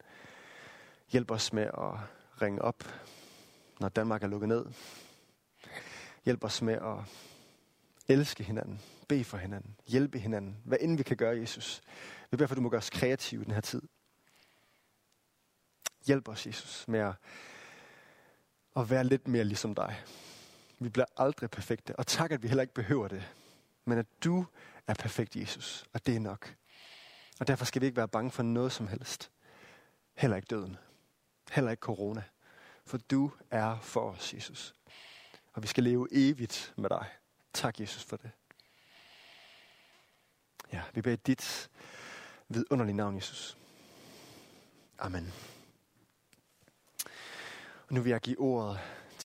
Hjælp 1.09 1.31
os 1.31 1.53
med 1.53 1.63
at 1.63 1.93
ringe 2.41 2.61
op, 2.61 2.83
når 3.79 3.89
Danmark 3.89 4.23
er 4.23 4.27
lukket 4.27 4.49
ned. 4.49 4.65
Hjælp 6.25 6.43
os 6.43 6.61
med 6.61 6.73
at 6.73 6.97
elske 8.07 8.43
hinanden, 8.43 8.81
bede 9.07 9.23
for 9.23 9.37
hinanden, 9.37 9.75
hjælpe 9.87 10.19
hinanden, 10.19 10.57
hvad 10.65 10.77
end 10.81 10.97
vi 10.97 11.03
kan 11.03 11.17
gøre, 11.17 11.37
Jesus. 11.37 11.81
Vi 12.31 12.37
beder 12.37 12.47
for, 12.47 12.53
at 12.53 12.57
du 12.57 12.61
må 12.61 12.69
gøre 12.69 12.77
os 12.77 12.89
kreative 12.89 13.41
i 13.41 13.45
den 13.45 13.53
her 13.53 13.61
tid. 13.61 13.81
Hjælp 16.07 16.27
os, 16.27 16.47
Jesus, 16.47 16.87
med 16.87 16.99
at, 16.99 17.13
at 18.75 18.89
være 18.89 19.03
lidt 19.03 19.27
mere 19.27 19.43
ligesom 19.43 19.75
dig. 19.75 20.03
Vi 20.79 20.89
bliver 20.89 21.05
aldrig 21.17 21.49
perfekte, 21.49 21.95
og 21.95 22.07
tak, 22.07 22.31
at 22.31 22.43
vi 22.43 22.47
heller 22.47 22.61
ikke 22.61 22.73
behøver 22.73 23.07
det. 23.07 23.33
Men 23.85 23.97
at 23.97 24.05
du 24.23 24.45
er 24.87 24.93
perfekt, 24.93 25.35
Jesus, 25.35 25.85
og 25.93 26.05
det 26.05 26.15
er 26.15 26.19
nok. 26.19 26.55
Og 27.39 27.47
derfor 27.47 27.65
skal 27.65 27.81
vi 27.81 27.85
ikke 27.85 27.97
være 27.97 28.07
bange 28.07 28.31
for 28.31 28.43
noget 28.43 28.71
som 28.71 28.87
helst. 28.87 29.31
Heller 30.13 30.37
ikke 30.37 30.45
døden. 30.45 30.77
Heller 31.51 31.71
ikke 31.71 31.81
corona. 31.81 32.23
For 32.85 32.97
du 32.97 33.31
er 33.51 33.79
for 33.79 34.11
os, 34.11 34.33
Jesus. 34.33 34.75
Og 35.53 35.63
vi 35.63 35.67
skal 35.67 35.83
leve 35.83 36.07
evigt 36.11 36.73
med 36.77 36.89
dig. 36.89 37.05
Tak, 37.53 37.79
Jesus, 37.79 38.03
for 38.03 38.17
det. 38.17 38.31
Ja, 40.73 40.81
vi 40.93 41.01
beder 41.01 41.15
dit 41.15 41.69
vidunderlige 42.47 42.95
navn, 42.95 43.15
Jesus. 43.15 43.57
Amen. 44.99 45.33
Og 47.87 47.93
nu 47.93 48.01
vil 48.01 48.09
jeg 48.09 48.21
give 48.21 48.39
ordet 48.39 48.79